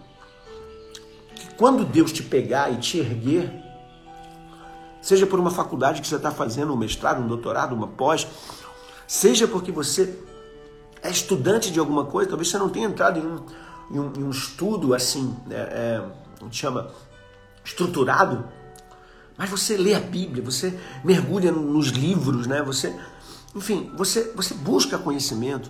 que 1.35 1.53
quando 1.55 1.83
Deus 1.83 2.09
te 2.09 2.23
pegar 2.23 2.71
e 2.71 2.77
te 2.77 2.97
erguer, 2.97 3.51
seja 5.01 5.27
por 5.27 5.41
uma 5.41 5.51
faculdade 5.51 6.01
que 6.01 6.07
você 6.07 6.15
está 6.15 6.31
fazendo, 6.31 6.71
um 6.71 6.77
mestrado, 6.77 7.21
um 7.21 7.27
doutorado, 7.27 7.75
uma 7.75 7.85
pós, 7.85 8.25
seja 9.05 9.45
porque 9.45 9.73
você 9.73 10.17
é 11.01 11.09
estudante 11.09 11.69
de 11.69 11.81
alguma 11.81 12.05
coisa, 12.05 12.29
talvez 12.29 12.47
você 12.47 12.57
não 12.57 12.69
tenha 12.69 12.87
entrado 12.87 13.19
em 13.19 13.27
um, 13.27 13.45
em 13.91 13.99
um, 13.99 14.13
em 14.17 14.23
um 14.23 14.29
estudo 14.29 14.93
assim, 14.93 15.35
né, 15.45 15.57
é, 15.57 16.01
gente 16.43 16.55
chama 16.55 16.91
estruturado, 17.61 18.45
mas 19.37 19.49
você 19.49 19.75
lê 19.75 19.95
a 19.95 19.99
Bíblia, 19.99 20.41
você 20.41 20.79
mergulha 21.03 21.51
nos 21.51 21.87
livros, 21.87 22.47
né? 22.47 22.61
Você, 22.61 22.97
enfim, 23.53 23.91
você, 23.97 24.31
você 24.33 24.53
busca 24.53 24.97
conhecimento, 24.97 25.69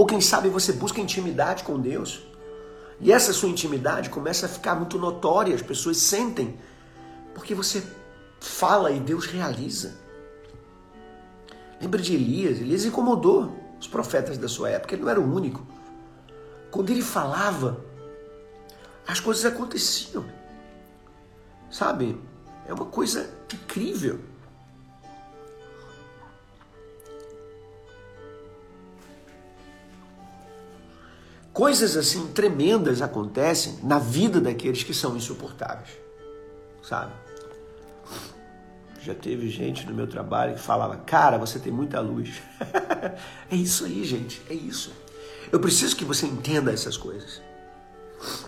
ou 0.00 0.06
quem 0.06 0.18
sabe 0.18 0.48
você 0.48 0.72
busca 0.72 0.98
intimidade 0.98 1.62
com 1.62 1.78
Deus. 1.78 2.22
E 3.00 3.12
essa 3.12 3.34
sua 3.34 3.50
intimidade 3.50 4.08
começa 4.08 4.46
a 4.46 4.48
ficar 4.48 4.74
muito 4.74 4.98
notória, 4.98 5.54
as 5.54 5.60
pessoas 5.60 5.98
sentem, 5.98 6.58
porque 7.34 7.54
você 7.54 7.82
fala 8.40 8.90
e 8.92 8.98
Deus 8.98 9.26
realiza. 9.26 9.94
Lembra 11.78 12.00
de 12.00 12.14
Elias? 12.14 12.60
Elias 12.60 12.86
incomodou 12.86 13.54
os 13.78 13.86
profetas 13.86 14.38
da 14.38 14.48
sua 14.48 14.70
época, 14.70 14.94
ele 14.94 15.02
não 15.02 15.10
era 15.10 15.20
o 15.20 15.34
único. 15.34 15.66
Quando 16.70 16.88
ele 16.88 17.02
falava, 17.02 17.84
as 19.06 19.20
coisas 19.20 19.44
aconteciam. 19.44 20.24
Sabe? 21.70 22.18
É 22.66 22.72
uma 22.72 22.86
coisa 22.86 23.28
incrível. 23.52 24.18
Coisas 31.52 31.96
assim 31.96 32.28
tremendas 32.28 33.02
acontecem 33.02 33.78
na 33.82 33.98
vida 33.98 34.40
daqueles 34.40 34.82
que 34.82 34.94
são 34.94 35.16
insuportáveis. 35.16 35.90
Sabe? 36.82 37.12
Já 39.02 39.14
teve 39.14 39.48
gente 39.48 39.86
no 39.86 39.94
meu 39.94 40.06
trabalho 40.06 40.54
que 40.54 40.60
falava: 40.60 40.96
Cara, 40.98 41.38
você 41.38 41.58
tem 41.58 41.72
muita 41.72 42.00
luz. 42.00 42.40
é 43.50 43.56
isso 43.56 43.84
aí, 43.84 44.04
gente. 44.04 44.42
É 44.48 44.54
isso. 44.54 44.92
Eu 45.50 45.58
preciso 45.58 45.96
que 45.96 46.04
você 46.04 46.26
entenda 46.26 46.70
essas 46.70 46.96
coisas. 46.96 47.40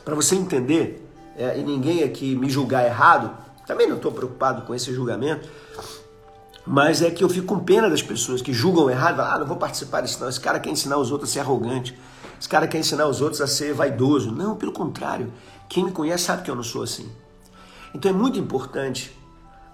Para 0.05 0.15
você 0.15 0.35
entender, 0.35 1.09
é, 1.37 1.59
e 1.59 1.63
ninguém 1.63 2.03
aqui 2.03 2.37
me 2.37 2.49
julgar 2.49 2.85
errado, 2.85 3.37
também 3.67 3.89
não 3.89 3.97
estou 3.97 4.13
preocupado 4.13 4.63
com 4.63 4.75
esse 4.75 4.93
julgamento, 4.93 5.49
mas 6.67 7.03
é 7.03 7.11
que 7.11 7.25
eu 7.25 7.29
fico 7.29 7.47
com 7.47 7.59
pena 7.59 7.89
das 7.89 8.03
pessoas 8.03 8.43
que 8.43 8.53
julgam 8.53 8.89
errado, 8.91 9.21
ah, 9.21 9.39
não 9.39 9.47
vou 9.47 9.57
participar 9.57 10.03
disso 10.03 10.21
não, 10.21 10.29
esse 10.29 10.41
cara 10.41 10.61
quer 10.61 10.71
ensinar 10.71 10.99
os 10.99 11.11
outros 11.11 11.31
a 11.31 11.33
ser 11.33 11.41
arrogante, 11.41 11.99
esse 12.43 12.49
cara 12.49 12.67
quer 12.67 12.81
ensinar 12.81 13.07
os 13.07 13.21
outros 13.21 13.41
a 13.41 13.47
ser 13.47 13.73
vaidoso. 13.73 14.33
Não, 14.33 14.57
pelo 14.57 14.73
contrário, 14.73 15.33
quem 15.69 15.85
me 15.85 15.93
conhece 15.93 16.25
sabe 16.25 16.43
que 16.43 16.51
eu 16.51 16.57
não 16.57 16.65
sou 16.65 16.83
assim. 16.83 17.09
Então 17.95 18.11
é 18.11 18.13
muito 18.13 18.37
importante 18.37 19.17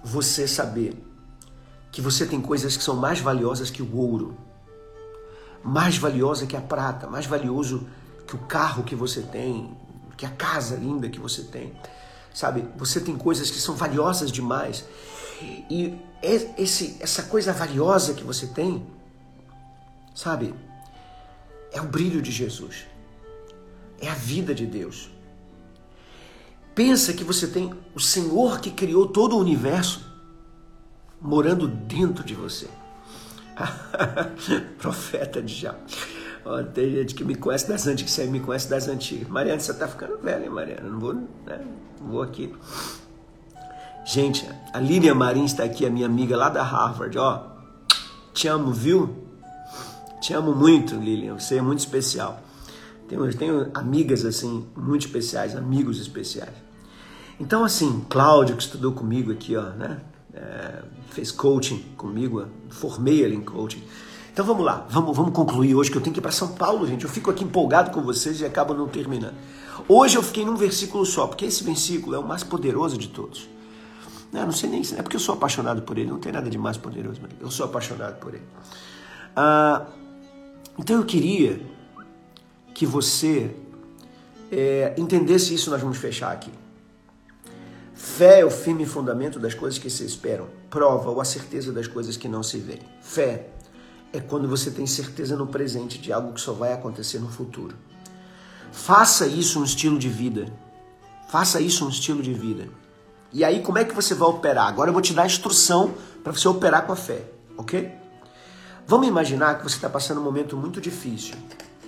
você 0.04 0.46
saber 0.46 1.02
que 1.90 2.02
você 2.02 2.26
tem 2.26 2.42
coisas 2.42 2.76
que 2.76 2.84
são 2.84 2.94
mais 2.94 3.20
valiosas 3.20 3.70
que 3.70 3.80
o 3.80 3.96
ouro, 3.96 4.36
mais 5.64 5.96
valiosa 5.96 6.44
que 6.46 6.54
a 6.54 6.60
prata, 6.60 7.06
mais 7.06 7.24
valioso 7.24 7.88
que 8.26 8.36
o 8.36 8.40
carro 8.40 8.82
que 8.82 8.94
você 8.94 9.22
tem, 9.22 9.74
que 10.14 10.26
a 10.26 10.30
casa 10.30 10.76
linda 10.76 11.08
que 11.08 11.18
você 11.18 11.44
tem. 11.44 11.72
Sabe, 12.34 12.68
você 12.76 13.00
tem 13.00 13.16
coisas 13.16 13.50
que 13.50 13.56
são 13.56 13.74
valiosas 13.76 14.30
demais. 14.30 14.84
E 15.70 15.98
esse, 16.22 16.98
essa 17.00 17.22
coisa 17.22 17.50
valiosa 17.50 18.12
que 18.12 18.24
você 18.24 18.46
tem, 18.46 18.86
sabe, 20.14 20.54
é 21.72 21.80
o 21.80 21.84
brilho 21.84 22.22
de 22.22 22.30
Jesus. 22.30 22.86
É 24.00 24.08
a 24.08 24.14
vida 24.14 24.54
de 24.54 24.66
Deus. 24.66 25.10
Pensa 26.74 27.12
que 27.12 27.24
você 27.24 27.46
tem 27.46 27.74
o 27.94 28.00
Senhor 28.00 28.60
que 28.60 28.70
criou 28.70 29.06
todo 29.06 29.36
o 29.36 29.40
universo 29.40 30.06
morando 31.20 31.66
dentro 31.66 32.22
de 32.22 32.34
você. 32.34 32.68
Profeta 34.78 35.42
de 35.42 35.54
já. 35.54 35.74
Ó, 36.44 36.62
tem 36.62 36.90
gente 36.90 37.14
que 37.14 37.24
me 37.24 37.34
conhece 37.34 37.68
das 37.68 37.86
antigas, 37.86 38.12
você 38.12 38.26
me 38.26 38.40
conhece 38.40 38.70
das 38.70 38.86
antigas. 38.86 39.28
Mariana, 39.28 39.60
você 39.60 39.74
tá 39.74 39.88
ficando 39.88 40.18
velha, 40.18 40.44
hein, 40.44 40.50
Mariana? 40.50 40.88
Não 40.88 41.00
vou, 41.00 41.14
né? 41.14 41.60
Não 42.00 42.08
vou 42.08 42.22
aqui. 42.22 42.54
Gente, 44.06 44.48
a 44.72 44.78
Lilian 44.78 45.14
Marins 45.14 45.50
está 45.50 45.64
aqui, 45.64 45.84
a 45.84 45.90
minha 45.90 46.06
amiga 46.06 46.36
lá 46.36 46.48
da 46.48 46.62
Harvard, 46.62 47.18
ó. 47.18 47.42
Te 48.32 48.48
amo, 48.48 48.72
viu? 48.72 49.27
Te 50.20 50.32
amo 50.32 50.54
muito, 50.54 50.96
Lilian. 50.96 51.38
Você 51.38 51.56
é 51.56 51.62
muito 51.62 51.80
especial. 51.80 52.40
Tenho, 53.08 53.34
tenho 53.34 53.70
amigas 53.74 54.24
assim, 54.24 54.66
muito 54.76 55.06
especiais, 55.06 55.56
amigos 55.56 56.00
especiais. 56.00 56.54
Então, 57.40 57.64
assim, 57.64 58.04
Cláudio, 58.08 58.56
que 58.56 58.62
estudou 58.62 58.92
comigo 58.92 59.32
aqui, 59.32 59.56
ó, 59.56 59.70
né? 59.70 60.00
É, 60.34 60.82
fez 61.10 61.32
coaching 61.32 61.84
comigo, 61.96 62.46
formei 62.68 63.22
ele 63.22 63.34
em 63.34 63.40
coaching. 63.40 63.82
Então 64.32 64.46
vamos 64.46 64.64
lá, 64.64 64.86
vamos, 64.88 65.16
vamos 65.16 65.32
concluir 65.32 65.74
hoje 65.74 65.90
que 65.90 65.96
eu 65.96 66.00
tenho 66.00 66.14
que 66.14 66.20
ir 66.20 66.22
para 66.22 66.30
São 66.30 66.48
Paulo, 66.48 66.86
gente. 66.86 67.04
Eu 67.04 67.10
fico 67.10 67.30
aqui 67.30 67.42
empolgado 67.42 67.90
com 67.90 68.02
vocês 68.02 68.40
e 68.40 68.44
acabo 68.44 68.72
não 68.72 68.86
terminando. 68.86 69.34
Hoje 69.88 70.16
eu 70.16 70.22
fiquei 70.22 70.44
num 70.44 70.54
versículo 70.54 71.04
só, 71.04 71.26
porque 71.26 71.44
esse 71.44 71.64
versículo 71.64 72.14
é 72.14 72.18
o 72.18 72.22
mais 72.22 72.44
poderoso 72.44 72.96
de 72.96 73.08
todos. 73.08 73.48
Não, 74.32 74.44
não 74.44 74.52
sei 74.52 74.68
nem 74.70 74.84
se 74.84 74.94
é 74.94 75.02
porque 75.02 75.16
eu 75.16 75.20
sou 75.20 75.34
apaixonado 75.34 75.82
por 75.82 75.98
ele, 75.98 76.08
não 76.08 76.20
tem 76.20 76.30
nada 76.30 76.48
de 76.48 76.58
mais 76.58 76.76
poderoso, 76.76 77.20
mas 77.20 77.32
eu 77.40 77.50
sou 77.50 77.66
apaixonado 77.66 78.20
por 78.20 78.34
ele. 78.34 78.44
Ah, 79.34 79.86
então 80.78 80.96
eu 80.96 81.04
queria 81.04 81.60
que 82.72 82.86
você 82.86 83.54
é, 84.50 84.94
entendesse 84.96 85.54
isso, 85.54 85.70
nós 85.70 85.80
vamos 85.80 85.98
fechar 85.98 86.32
aqui. 86.32 86.50
Fé 87.94 88.40
é 88.40 88.44
o 88.44 88.50
firme 88.50 88.86
fundamento 88.86 89.40
das 89.40 89.54
coisas 89.54 89.78
que 89.78 89.90
se 89.90 90.04
esperam, 90.04 90.46
prova 90.70 91.10
ou 91.10 91.20
a 91.20 91.24
certeza 91.24 91.72
das 91.72 91.88
coisas 91.88 92.16
que 92.16 92.28
não 92.28 92.42
se 92.42 92.58
veem. 92.58 92.82
Fé 93.02 93.48
é 94.12 94.20
quando 94.20 94.48
você 94.48 94.70
tem 94.70 94.86
certeza 94.86 95.36
no 95.36 95.46
presente 95.46 95.98
de 95.98 96.12
algo 96.12 96.32
que 96.32 96.40
só 96.40 96.52
vai 96.52 96.72
acontecer 96.72 97.18
no 97.18 97.28
futuro. 97.28 97.76
Faça 98.70 99.26
isso 99.26 99.60
um 99.60 99.64
estilo 99.64 99.98
de 99.98 100.08
vida. 100.08 100.46
Faça 101.28 101.60
isso 101.60 101.84
um 101.84 101.88
estilo 101.88 102.22
de 102.22 102.32
vida. 102.32 102.68
E 103.32 103.44
aí, 103.44 103.60
como 103.60 103.78
é 103.78 103.84
que 103.84 103.94
você 103.94 104.14
vai 104.14 104.28
operar? 104.28 104.68
Agora 104.68 104.88
eu 104.88 104.94
vou 104.94 105.02
te 105.02 105.12
dar 105.12 105.24
a 105.24 105.26
instrução 105.26 105.92
para 106.22 106.32
você 106.32 106.48
operar 106.48 106.86
com 106.86 106.92
a 106.92 106.96
fé, 106.96 107.24
ok? 107.56 107.92
Vamos 108.88 109.06
imaginar 109.06 109.58
que 109.58 109.64
você 109.64 109.76
está 109.76 109.90
passando 109.90 110.18
um 110.18 110.24
momento 110.24 110.56
muito 110.56 110.80
difícil, 110.80 111.34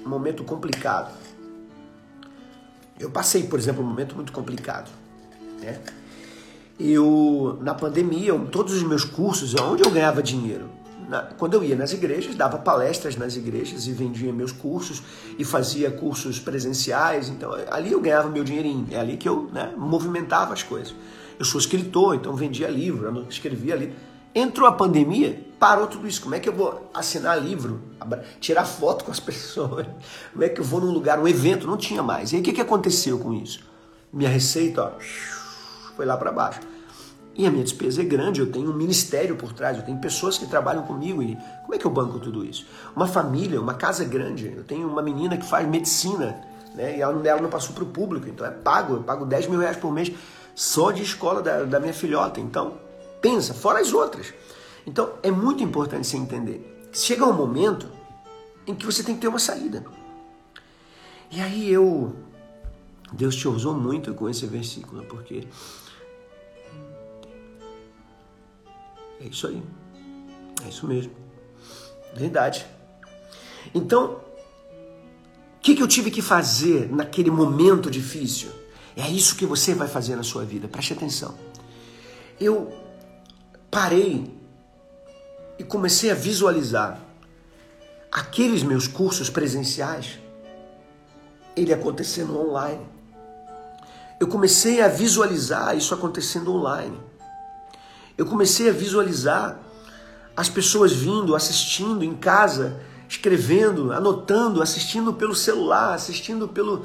um 0.04 0.08
momento 0.10 0.44
complicado. 0.44 1.10
Eu 2.98 3.10
passei, 3.10 3.44
por 3.44 3.58
exemplo, 3.58 3.82
um 3.82 3.86
momento 3.86 4.14
muito 4.14 4.30
complicado. 4.32 4.90
Né? 5.62 5.80
eu 6.78 7.58
na 7.62 7.72
pandemia, 7.72 8.38
todos 8.52 8.74
os 8.74 8.82
meus 8.82 9.02
cursos, 9.02 9.54
onde 9.54 9.82
eu 9.82 9.90
ganhava 9.90 10.22
dinheiro? 10.22 10.68
Na, 11.08 11.22
quando 11.22 11.54
eu 11.54 11.64
ia 11.64 11.74
nas 11.74 11.94
igrejas, 11.94 12.34
dava 12.34 12.58
palestras 12.58 13.16
nas 13.16 13.34
igrejas 13.34 13.86
e 13.86 13.92
vendia 13.92 14.30
meus 14.30 14.52
cursos 14.52 15.02
e 15.38 15.44
fazia 15.44 15.90
cursos 15.90 16.38
presenciais. 16.38 17.30
Então, 17.30 17.50
ali 17.70 17.92
eu 17.92 18.00
ganhava 18.00 18.28
meu 18.28 18.44
dinheirinho. 18.44 18.86
É 18.90 19.00
ali 19.00 19.16
que 19.16 19.28
eu 19.28 19.48
né, 19.54 19.72
movimentava 19.74 20.52
as 20.52 20.62
coisas. 20.62 20.94
Eu 21.38 21.46
sou 21.46 21.58
escritor, 21.58 22.14
então 22.14 22.36
vendia 22.36 22.68
livro, 22.68 23.26
escrevia 23.30 23.74
livro. 23.74 24.09
Entrou 24.34 24.68
a 24.68 24.72
pandemia, 24.72 25.44
parou 25.58 25.86
tudo 25.86 26.06
isso. 26.06 26.22
Como 26.22 26.34
é 26.34 26.40
que 26.40 26.48
eu 26.48 26.52
vou 26.52 26.90
assinar 26.94 27.40
livro, 27.42 27.80
tirar 28.40 28.64
foto 28.64 29.04
com 29.04 29.10
as 29.10 29.18
pessoas? 29.20 29.86
Como 30.32 30.44
é 30.44 30.48
que 30.48 30.60
eu 30.60 30.64
vou 30.64 30.80
num 30.80 30.92
lugar, 30.92 31.18
um 31.18 31.26
evento? 31.26 31.66
Não 31.66 31.76
tinha 31.76 32.02
mais. 32.02 32.32
E 32.32 32.36
aí 32.36 32.40
o 32.40 32.44
que, 32.44 32.52
que 32.52 32.60
aconteceu 32.60 33.18
com 33.18 33.32
isso? 33.32 33.60
Minha 34.12 34.30
receita, 34.30 34.82
ó, 34.82 34.92
foi 35.96 36.06
lá 36.06 36.16
para 36.16 36.32
baixo. 36.32 36.60
E 37.34 37.46
a 37.46 37.50
minha 37.50 37.62
despesa 37.62 38.02
é 38.02 38.04
grande, 38.04 38.40
eu 38.40 38.50
tenho 38.50 38.70
um 38.70 38.74
ministério 38.74 39.36
por 39.36 39.52
trás, 39.52 39.76
eu 39.78 39.84
tenho 39.84 39.98
pessoas 39.98 40.36
que 40.36 40.46
trabalham 40.46 40.82
comigo. 40.82 41.22
E 41.22 41.36
como 41.62 41.74
é 41.74 41.78
que 41.78 41.86
eu 41.86 41.90
banco 41.90 42.18
tudo 42.18 42.44
isso? 42.44 42.66
Uma 42.94 43.06
família, 43.06 43.60
uma 43.60 43.74
casa 43.74 44.04
grande. 44.04 44.52
Eu 44.56 44.64
tenho 44.64 44.88
uma 44.88 45.00
menina 45.00 45.36
que 45.36 45.46
faz 45.46 45.66
medicina, 45.66 46.40
né? 46.74 46.98
E 46.98 47.00
ela, 47.00 47.26
ela 47.26 47.40
não 47.40 47.48
passou 47.48 47.74
para 47.74 47.84
o 47.84 47.86
público, 47.86 48.28
então 48.28 48.46
é 48.46 48.50
pago. 48.50 48.94
Eu 48.94 49.02
pago 49.02 49.24
10 49.24 49.46
mil 49.46 49.60
reais 49.60 49.76
por 49.76 49.92
mês 49.92 50.12
só 50.54 50.90
de 50.90 51.02
escola 51.02 51.40
da, 51.40 51.62
da 51.64 51.80
minha 51.80 51.94
filhota. 51.94 52.40
Então, 52.40 52.74
pensa, 53.20 53.54
fora 53.54 53.80
as 53.80 53.92
outras. 53.92 54.32
Então 54.86 55.14
é 55.22 55.30
muito 55.30 55.62
importante 55.62 56.06
você 56.06 56.16
entender. 56.16 56.88
Chega 56.92 57.24
um 57.24 57.32
momento 57.32 57.88
em 58.66 58.74
que 58.74 58.84
você 58.84 59.02
tem 59.02 59.14
que 59.14 59.20
ter 59.20 59.28
uma 59.28 59.38
saída. 59.38 59.84
E 61.30 61.40
aí 61.40 61.70
eu. 61.70 62.14
Deus 63.12 63.34
te 63.34 63.48
usou 63.48 63.74
muito 63.74 64.14
com 64.14 64.28
esse 64.28 64.46
versículo, 64.46 65.04
porque. 65.04 65.46
É 69.20 69.26
isso 69.26 69.46
aí. 69.46 69.62
É 70.64 70.68
isso 70.68 70.86
mesmo. 70.86 71.12
Verdade. 72.14 72.66
Então, 73.74 74.20
o 75.56 75.60
que, 75.60 75.74
que 75.74 75.82
eu 75.82 75.88
tive 75.88 76.10
que 76.10 76.22
fazer 76.22 76.90
naquele 76.90 77.30
momento 77.30 77.90
difícil? 77.90 78.50
É 78.96 79.08
isso 79.08 79.36
que 79.36 79.46
você 79.46 79.74
vai 79.74 79.86
fazer 79.86 80.16
na 80.16 80.22
sua 80.22 80.44
vida, 80.44 80.66
preste 80.66 80.92
atenção. 80.92 81.34
Eu 82.40 82.72
parei 83.70 84.34
e 85.58 85.64
comecei 85.64 86.10
a 86.10 86.14
visualizar 86.14 87.00
aqueles 88.10 88.62
meus 88.62 88.88
cursos 88.88 89.30
presenciais, 89.30 90.18
ele 91.56 91.72
acontecendo 91.72 92.38
online. 92.38 92.86
Eu 94.18 94.26
comecei 94.26 94.80
a 94.80 94.88
visualizar 94.88 95.76
isso 95.76 95.94
acontecendo 95.94 96.54
online. 96.54 96.98
Eu 98.18 98.26
comecei 98.26 98.68
a 98.68 98.72
visualizar 98.72 99.58
as 100.36 100.48
pessoas 100.48 100.92
vindo, 100.92 101.34
assistindo 101.34 102.04
em 102.04 102.14
casa 102.14 102.80
escrevendo, 103.10 103.92
anotando, 103.92 104.62
assistindo 104.62 105.12
pelo 105.12 105.34
celular, 105.34 105.94
assistindo 105.94 106.46
pelo. 106.46 106.84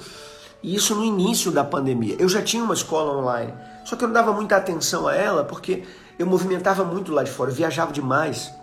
E 0.63 0.74
isso 0.74 0.95
no 0.95 1.06
início 1.06 1.52
da 1.52 1.63
pandemia. 1.63 2.15
Eu 2.17 2.28
já 2.28 2.41
tinha 2.41 2.63
uma 2.63 2.74
escola 2.74 3.15
online, 3.15 3.54
só 3.86 3.95
que 3.95 4.04
eu 4.04 4.08
não 4.08 4.13
dava 4.13 4.34
muita 4.34 4.56
atenção 4.58 5.08
a 5.08 5.15
ela 5.15 5.43
porque 5.43 5.84
eu 6.17 6.25
movimentava 6.25 6.84
muito 6.84 7.12
lá 7.12 7.23
de 7.23 7.32
fora, 7.32 7.51
eu 7.51 7.56
viajava 7.56 7.91
demais. 7.91 8.54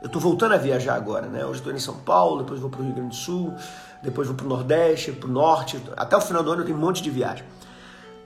Eu 0.00 0.06
estou 0.06 0.20
voltando 0.20 0.52
a 0.52 0.58
viajar 0.58 0.94
agora, 0.94 1.26
né? 1.26 1.44
Hoje 1.44 1.60
estou 1.60 1.72
em 1.72 1.78
São 1.78 1.94
Paulo, 1.94 2.42
depois 2.42 2.60
vou 2.60 2.68
para 2.68 2.80
o 2.80 2.84
Rio 2.84 2.94
Grande 2.94 3.10
do 3.10 3.14
Sul, 3.14 3.54
depois 4.02 4.28
vou 4.28 4.36
para 4.36 4.46
o 4.46 4.48
Nordeste, 4.48 5.12
para 5.12 5.28
o 5.28 5.32
Norte. 5.32 5.82
Até 5.96 6.16
o 6.16 6.20
final 6.20 6.42
do 6.42 6.50
ano 6.50 6.62
eu 6.62 6.66
tenho 6.66 6.78
um 6.78 6.80
monte 6.80 7.02
de 7.02 7.10
viagem. 7.10 7.44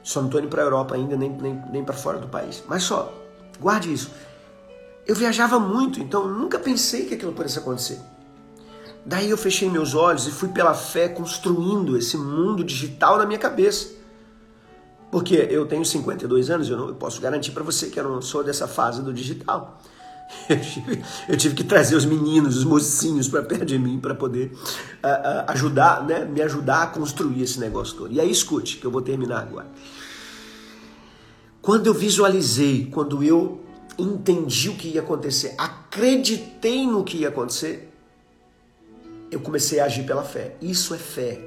Só 0.03 0.21
não 0.21 0.29
estou 0.29 0.41
indo 0.41 0.49
para 0.49 0.63
a 0.63 0.65
Europa 0.65 0.95
ainda, 0.95 1.17
nem, 1.17 1.31
nem, 1.31 1.63
nem 1.71 1.85
para 1.85 1.95
fora 1.95 2.19
do 2.19 2.29
país. 2.29 2.63
Mas 2.67 2.83
só, 2.83 3.13
guarde 3.61 3.93
isso. 3.93 4.11
Eu 5.07 5.15
viajava 5.15 5.59
muito, 5.59 6.01
então 6.01 6.27
nunca 6.27 6.59
pensei 6.59 7.07
que 7.07 7.15
aquilo 7.15 7.33
pudesse 7.33 7.59
acontecer. 7.59 8.01
Daí 9.05 9.31
eu 9.31 9.39
fechei 9.39 9.69
meus 9.71 9.95
olhos 9.95 10.27
e 10.27 10.31
fui 10.31 10.49
pela 10.49 10.75
fé 10.75 11.09
construindo 11.09 11.97
esse 11.97 12.17
mundo 12.17 12.63
digital 12.63 13.19
na 13.19 13.27
minha 13.27 13.39
cabeça. 13.39 14.00
Porque 15.11 15.35
eu 15.35 15.67
tenho 15.67 15.85
52 15.85 16.51
anos, 16.51 16.69
eu 16.69 16.77
não 16.77 16.89
eu 16.89 16.95
posso 16.95 17.21
garantir 17.21 17.51
para 17.51 17.63
você 17.63 17.89
que 17.89 17.99
eu 17.99 18.05
não 18.05 18.23
sou 18.23 18.45
dessa 18.45 18.69
fase 18.69 19.03
do 19.03 19.13
digital. 19.13 19.81
Eu 20.49 20.61
tive, 20.61 21.03
eu 21.29 21.37
tive 21.37 21.55
que 21.57 21.65
trazer 21.65 21.97
os 21.97 22.05
meninos, 22.05 22.57
os 22.57 22.65
mocinhos 22.65 23.27
para 23.27 23.43
perto 23.43 23.65
de 23.65 23.77
mim 23.77 23.99
para 23.99 24.15
poder 24.15 24.53
uh, 24.53 25.09
uh, 25.09 25.45
ajudar, 25.49 26.05
né, 26.07 26.25
me 26.25 26.41
ajudar 26.41 26.85
a 26.85 26.87
construir 26.87 27.43
esse 27.43 27.59
negócio 27.59 27.97
todo. 27.97 28.13
E 28.13 28.21
aí 28.21 28.31
escute, 28.31 28.77
que 28.77 28.87
eu 28.87 28.93
vou 28.93 29.03
terminar 29.03 29.41
agora. 29.41 29.67
Quando 31.61 31.89
eu 31.89 31.95
visualizei, 31.95 32.87
quando 32.87 33.25
eu 33.25 33.61
entendi 33.99 34.69
o 34.69 34.77
que 34.77 34.89
ia 34.89 35.01
acontecer, 35.01 35.55
acreditei 35.59 36.87
no 36.87 37.03
que 37.03 37.19
ia 37.19 37.29
acontecer, 37.29 37.93
eu 39.31 39.41
comecei 39.41 39.79
a 39.81 39.85
agir 39.85 40.05
pela 40.05 40.23
fé. 40.23 40.57
Isso 40.61 40.95
é 40.95 40.99
fé. 40.99 41.41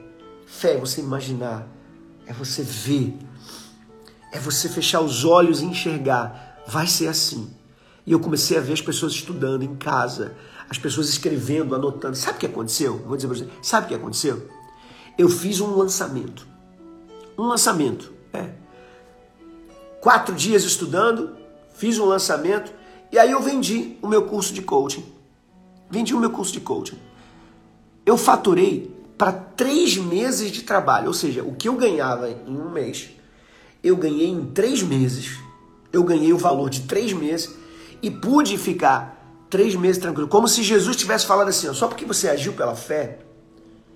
Fé 0.46 0.74
é 0.74 0.78
você 0.78 1.02
imaginar, 1.02 1.68
é 2.26 2.34
você 2.34 2.62
ver, 2.62 3.18
é 4.34 4.40
você 4.40 4.68
fechar 4.68 5.00
os 5.00 5.24
olhos 5.24 5.62
e 5.62 5.66
enxergar. 5.66 6.62
Vai 6.68 6.88
ser 6.88 7.08
assim. 7.08 7.50
E 8.06 8.12
eu 8.12 8.20
comecei 8.20 8.58
a 8.58 8.62
ver 8.62 8.74
as 8.74 8.82
pessoas 8.82 9.14
estudando 9.14 9.64
em 9.64 9.76
casa, 9.76 10.36
as 10.70 10.78
pessoas 10.78 11.08
escrevendo, 11.08 11.74
anotando. 11.74 12.18
Sabe 12.18 12.38
o 12.38 12.40
que 12.40 12.46
aconteceu? 12.46 12.98
Vou 13.06 13.16
dizer 13.16 13.30
para 13.30 13.38
você. 13.38 13.48
Sabe 13.62 13.86
o 13.86 13.90
que 13.90 13.96
aconteceu? 13.96 14.50
Eu 15.18 15.30
fiz 15.30 15.62
um 15.62 15.76
lançamento. 15.76 16.46
Um 17.38 17.44
lançamento. 17.44 18.12
É. 18.34 18.50
Quatro 20.02 20.36
dias 20.36 20.64
estudando, 20.64 21.38
fiz 21.74 21.98
um 21.98 22.06
lançamento 22.06 22.74
e 23.12 23.18
aí 23.18 23.32
eu 23.32 23.42
vendi 23.42 23.96
o 24.02 24.08
meu 24.08 24.24
curso 24.24 24.54
de 24.54 24.62
coaching. 24.62 25.06
Vendi 25.90 26.14
o 26.14 26.20
meu 26.20 26.32
curso 26.32 26.52
de 26.52 26.60
coaching 26.60 26.98
eu 28.06 28.18
faturei 28.18 28.94
para 29.18 29.32
três 29.32 29.98
meses 29.98 30.52
de 30.52 30.64
trabalho, 30.64 31.08
ou 31.08 31.14
seja, 31.14 31.44
o 31.44 31.56
que 31.56 31.68
eu 31.70 31.76
ganhava 31.76 32.30
em 32.30 32.58
um 32.58 32.70
mês, 32.70 33.12
eu 33.84 33.98
ganhei 33.98 34.30
em 34.30 34.46
três 34.46 34.82
meses. 34.82 35.38
Eu 35.92 36.04
ganhei 36.04 36.34
o 36.34 36.38
valor 36.38 36.70
de 36.70 36.82
três 36.82 37.12
meses 37.14 37.54
e 38.02 38.10
pude 38.10 38.58
ficar 38.58 39.46
três 39.50 39.76
meses 39.76 40.02
tranquilo, 40.02 40.28
como 40.28 40.48
se 40.48 40.64
Jesus 40.64 40.96
tivesse 40.96 41.28
falado 41.28 41.50
assim: 41.50 41.68
ó, 41.68 41.74
só 41.74 41.88
porque 41.88 42.06
você 42.06 42.28
agiu 42.30 42.54
pela 42.54 42.76
fé 42.76 43.20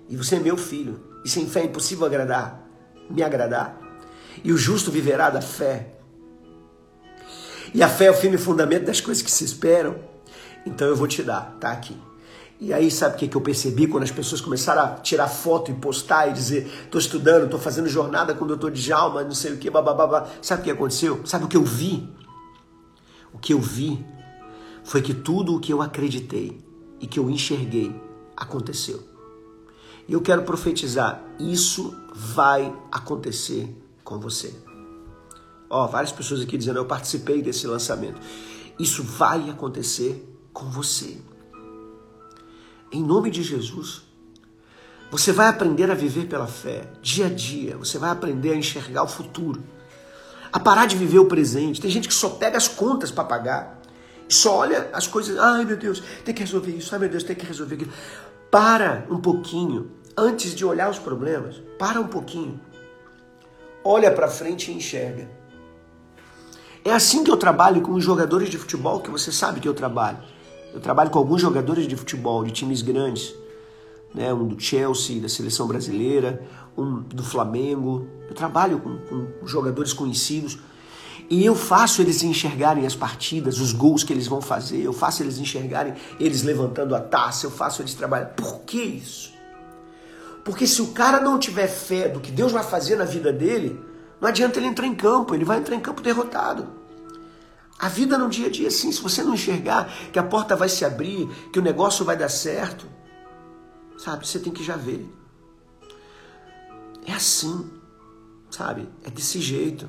e 0.08 0.16
você 0.16 0.36
é 0.36 0.38
meu 0.38 0.56
filho 0.56 1.00
e 1.24 1.28
sem 1.28 1.48
fé 1.48 1.60
é 1.60 1.64
impossível 1.64 2.06
agradar, 2.06 2.64
me 3.10 3.22
agradar. 3.22 3.80
E 4.44 4.52
o 4.52 4.56
justo 4.56 4.90
viverá 4.90 5.30
da 5.30 5.42
fé. 5.42 5.94
E 7.74 7.82
a 7.82 7.88
fé 7.88 8.04
é 8.04 8.10
o 8.10 8.14
firme 8.14 8.38
fundamento 8.38 8.84
das 8.84 9.00
coisas 9.00 9.22
que 9.22 9.30
se 9.30 9.44
esperam. 9.44 9.96
Então 10.64 10.86
eu 10.86 10.94
vou 10.94 11.08
te 11.08 11.22
dar, 11.22 11.56
tá 11.58 11.72
aqui. 11.72 11.96
E 12.60 12.72
aí, 12.72 12.90
sabe 12.90 13.14
o 13.14 13.18
que, 13.18 13.28
que 13.28 13.36
eu 13.36 13.40
percebi 13.40 13.86
quando 13.86 14.02
as 14.02 14.10
pessoas 14.10 14.40
começaram 14.40 14.82
a 14.82 14.88
tirar 14.96 15.28
foto 15.28 15.70
e 15.70 15.74
postar 15.74 16.28
e 16.28 16.32
dizer: 16.32 16.66
estou 16.84 17.00
estudando, 17.00 17.44
estou 17.44 17.58
fazendo 17.58 17.88
jornada 17.88 18.34
com 18.34 18.44
o 18.44 18.48
doutor 18.48 18.72
Djalma, 18.72 19.22
não 19.22 19.34
sei 19.34 19.52
o 19.52 19.58
que, 19.58 19.70
babá. 19.70 20.28
Sabe 20.42 20.62
o 20.62 20.64
que 20.64 20.70
aconteceu? 20.70 21.24
Sabe 21.24 21.44
o 21.44 21.48
que 21.48 21.56
eu 21.56 21.64
vi? 21.64 22.08
O 23.32 23.38
que 23.38 23.52
eu 23.52 23.60
vi 23.60 24.04
foi 24.82 25.00
que 25.00 25.14
tudo 25.14 25.54
o 25.54 25.60
que 25.60 25.72
eu 25.72 25.80
acreditei 25.80 26.60
e 27.00 27.06
que 27.06 27.20
eu 27.20 27.30
enxerguei 27.30 27.94
aconteceu. 28.36 29.06
E 30.08 30.12
eu 30.12 30.20
quero 30.20 30.42
profetizar: 30.42 31.22
isso 31.38 31.96
vai 32.12 32.74
acontecer 32.90 33.72
com 34.02 34.18
você. 34.18 34.52
Ó, 35.70 35.86
várias 35.86 36.10
pessoas 36.10 36.40
aqui 36.40 36.58
dizendo: 36.58 36.80
eu 36.80 36.86
participei 36.86 37.40
desse 37.40 37.68
lançamento. 37.68 38.20
Isso 38.80 39.04
vai 39.04 39.48
acontecer 39.48 40.28
com 40.52 40.68
você 40.68 41.18
em 42.92 43.02
nome 43.02 43.30
de 43.30 43.42
Jesus. 43.42 44.02
Você 45.10 45.32
vai 45.32 45.48
aprender 45.48 45.90
a 45.90 45.94
viver 45.94 46.26
pela 46.26 46.46
fé, 46.46 46.88
dia 47.00 47.26
a 47.26 47.30
dia. 47.30 47.76
Você 47.78 47.98
vai 47.98 48.10
aprender 48.10 48.52
a 48.52 48.56
enxergar 48.56 49.02
o 49.02 49.08
futuro, 49.08 49.62
a 50.52 50.60
parar 50.60 50.86
de 50.86 50.96
viver 50.96 51.18
o 51.18 51.26
presente. 51.26 51.80
Tem 51.80 51.90
gente 51.90 52.08
que 52.08 52.14
só 52.14 52.30
pega 52.30 52.56
as 52.56 52.68
contas 52.68 53.10
para 53.10 53.24
pagar 53.24 53.78
só 54.28 54.58
olha 54.58 54.90
as 54.92 55.06
coisas. 55.06 55.38
Ai 55.38 55.64
meu 55.64 55.76
Deus, 55.76 56.02
tem 56.24 56.34
que 56.34 56.42
resolver 56.42 56.72
isso. 56.72 56.94
Ai 56.94 57.00
meu 57.00 57.08
Deus, 57.08 57.22
tem 57.22 57.34
que 57.34 57.46
resolver 57.46 57.76
aquilo. 57.76 57.92
Para 58.50 59.06
um 59.10 59.18
pouquinho 59.18 59.90
antes 60.16 60.54
de 60.54 60.64
olhar 60.64 60.90
os 60.90 60.98
problemas. 60.98 61.56
Para 61.78 62.00
um 62.00 62.06
pouquinho. 62.06 62.60
Olha 63.82 64.10
para 64.10 64.28
frente 64.28 64.70
e 64.70 64.74
enxerga. 64.74 65.28
É 66.84 66.92
assim 66.92 67.24
que 67.24 67.30
eu 67.30 67.36
trabalho 67.36 67.80
com 67.80 67.92
os 67.92 68.04
jogadores 68.04 68.50
de 68.50 68.58
futebol 68.58 69.00
que 69.00 69.10
você 69.10 69.32
sabe 69.32 69.60
que 69.60 69.68
eu 69.68 69.74
trabalho. 69.74 70.18
Eu 70.72 70.80
trabalho 70.80 71.10
com 71.10 71.18
alguns 71.18 71.40
jogadores 71.40 71.86
de 71.86 71.96
futebol 71.96 72.44
de 72.44 72.52
times 72.52 72.82
grandes, 72.82 73.34
né? 74.14 74.32
um 74.32 74.46
do 74.46 74.60
Chelsea, 74.60 75.20
da 75.20 75.28
seleção 75.28 75.66
brasileira, 75.66 76.42
um 76.76 77.00
do 77.00 77.22
Flamengo. 77.22 78.06
Eu 78.28 78.34
trabalho 78.34 78.78
com, 78.78 78.98
com 78.98 79.46
jogadores 79.46 79.92
conhecidos 79.92 80.58
e 81.30 81.44
eu 81.44 81.54
faço 81.54 82.00
eles 82.00 82.22
enxergarem 82.22 82.86
as 82.86 82.94
partidas, 82.94 83.60
os 83.60 83.72
gols 83.72 84.02
que 84.02 84.12
eles 84.12 84.26
vão 84.26 84.40
fazer, 84.40 84.82
eu 84.82 84.94
faço 84.94 85.22
eles 85.22 85.38
enxergarem 85.38 85.94
eles 86.18 86.42
levantando 86.42 86.94
a 86.94 87.00
taça, 87.00 87.46
eu 87.46 87.50
faço 87.50 87.82
eles 87.82 87.94
trabalhar. 87.94 88.26
Por 88.26 88.60
que 88.60 88.80
isso? 88.80 89.32
Porque 90.42 90.66
se 90.66 90.80
o 90.80 90.88
cara 90.88 91.20
não 91.20 91.38
tiver 91.38 91.66
fé 91.66 92.08
do 92.08 92.20
que 92.20 92.30
Deus 92.30 92.52
vai 92.52 92.62
fazer 92.62 92.96
na 92.96 93.04
vida 93.04 93.30
dele, 93.30 93.78
não 94.18 94.28
adianta 94.28 94.58
ele 94.58 94.66
entrar 94.66 94.86
em 94.86 94.94
campo, 94.94 95.34
ele 95.34 95.44
vai 95.44 95.58
entrar 95.58 95.76
em 95.76 95.80
campo 95.80 96.00
derrotado. 96.00 96.77
A 97.78 97.88
vida 97.88 98.18
no 98.18 98.28
dia 98.28 98.48
a 98.48 98.50
dia, 98.50 98.68
assim, 98.68 98.90
se 98.90 99.00
você 99.00 99.22
não 99.22 99.34
enxergar 99.34 99.88
que 100.12 100.18
a 100.18 100.22
porta 100.22 100.56
vai 100.56 100.68
se 100.68 100.84
abrir, 100.84 101.28
que 101.52 101.60
o 101.60 101.62
negócio 101.62 102.04
vai 102.04 102.16
dar 102.16 102.28
certo, 102.28 102.86
sabe, 103.96 104.26
você 104.26 104.40
tem 104.40 104.52
que 104.52 104.64
já 104.64 104.76
ver. 104.76 105.08
É 107.06 107.12
assim, 107.12 107.70
sabe? 108.50 108.88
É 109.04 109.10
desse 109.10 109.40
jeito. 109.40 109.88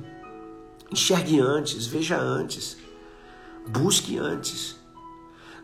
Enxergue 0.92 1.40
antes, 1.40 1.88
veja 1.88 2.20
antes, 2.20 2.78
busque 3.68 4.18
antes. 4.20 4.76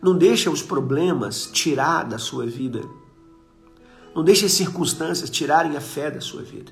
Não 0.01 0.17
deixe 0.17 0.49
os 0.49 0.63
problemas 0.63 1.45
tirar 1.45 2.03
da 2.03 2.17
sua 2.17 2.45
vida. 2.47 2.81
Não 4.15 4.23
deixe 4.23 4.45
as 4.45 4.51
circunstâncias 4.51 5.29
tirarem 5.29 5.77
a 5.77 5.81
fé 5.81 6.09
da 6.09 6.21
sua 6.21 6.41
vida. 6.41 6.71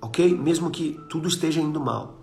Ok? 0.00 0.36
Mesmo 0.36 0.70
que 0.70 1.00
tudo 1.08 1.28
esteja 1.28 1.60
indo 1.60 1.80
mal. 1.80 2.15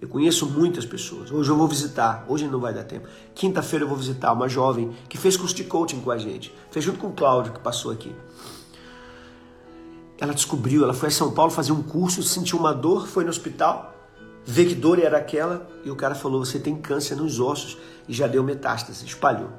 Eu 0.00 0.08
conheço 0.08 0.46
muitas 0.46 0.86
pessoas. 0.86 1.30
Hoje 1.30 1.50
eu 1.50 1.56
vou 1.56 1.68
visitar, 1.68 2.24
hoje 2.26 2.46
não 2.46 2.58
vai 2.58 2.72
dar 2.72 2.84
tempo. 2.84 3.06
Quinta-feira 3.34 3.84
eu 3.84 3.88
vou 3.88 3.98
visitar 3.98 4.32
uma 4.32 4.48
jovem 4.48 4.90
que 5.08 5.18
fez 5.18 5.36
curso 5.36 5.54
de 5.54 5.64
coaching 5.64 6.00
com 6.00 6.10
a 6.10 6.16
gente. 6.16 6.54
Fez 6.70 6.84
junto 6.84 6.98
com 6.98 7.08
o 7.08 7.12
Cláudio, 7.12 7.52
que 7.52 7.60
passou 7.60 7.92
aqui. 7.92 8.14
Ela 10.18 10.32
descobriu, 10.32 10.84
ela 10.84 10.94
foi 10.94 11.08
a 11.08 11.12
São 11.12 11.32
Paulo 11.32 11.50
fazer 11.50 11.72
um 11.72 11.82
curso, 11.82 12.22
sentiu 12.22 12.58
uma 12.58 12.72
dor, 12.72 13.06
foi 13.06 13.24
no 13.24 13.30
hospital 13.30 13.94
ver 14.44 14.66
que 14.66 14.74
dor 14.74 14.98
era 14.98 15.18
aquela 15.18 15.68
e 15.84 15.90
o 15.90 15.96
cara 15.96 16.14
falou: 16.14 16.44
Você 16.44 16.58
tem 16.58 16.76
câncer 16.76 17.14
nos 17.14 17.38
ossos 17.38 17.76
e 18.08 18.12
já 18.12 18.26
deu 18.26 18.42
metástase, 18.42 19.04
espalhou. 19.04 19.50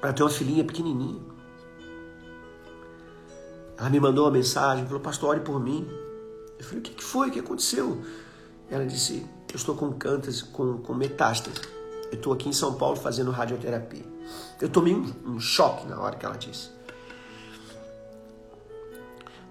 Ela 0.00 0.12
tem 0.12 0.24
uma 0.24 0.30
filhinha 0.30 0.62
pequenininha. 0.62 1.20
Ela 3.76 3.90
me 3.90 3.98
mandou 3.98 4.24
uma 4.24 4.30
mensagem, 4.30 4.86
falou: 4.86 5.00
Pastor, 5.00 5.30
ore 5.30 5.40
por 5.40 5.58
mim. 5.60 6.03
Eu 6.64 6.68
falei: 6.68 6.80
O 6.80 6.82
que 6.82 7.04
foi? 7.04 7.28
O 7.28 7.30
que 7.30 7.40
aconteceu? 7.40 8.02
Ela 8.70 8.86
disse: 8.86 9.24
Eu 9.50 9.56
estou 9.56 9.74
com 9.74 9.92
câncer, 9.92 10.46
com, 10.52 10.78
com 10.78 10.94
metástase. 10.94 11.60
Eu 12.10 12.16
estou 12.16 12.32
aqui 12.32 12.48
em 12.48 12.52
São 12.52 12.74
Paulo 12.74 12.96
fazendo 12.96 13.30
radioterapia. 13.30 14.04
Eu 14.60 14.68
tomei 14.68 14.94
um, 14.94 15.12
um 15.26 15.40
choque 15.40 15.86
na 15.86 16.00
hora 16.00 16.16
que 16.16 16.24
ela 16.24 16.36
disse. 16.36 16.70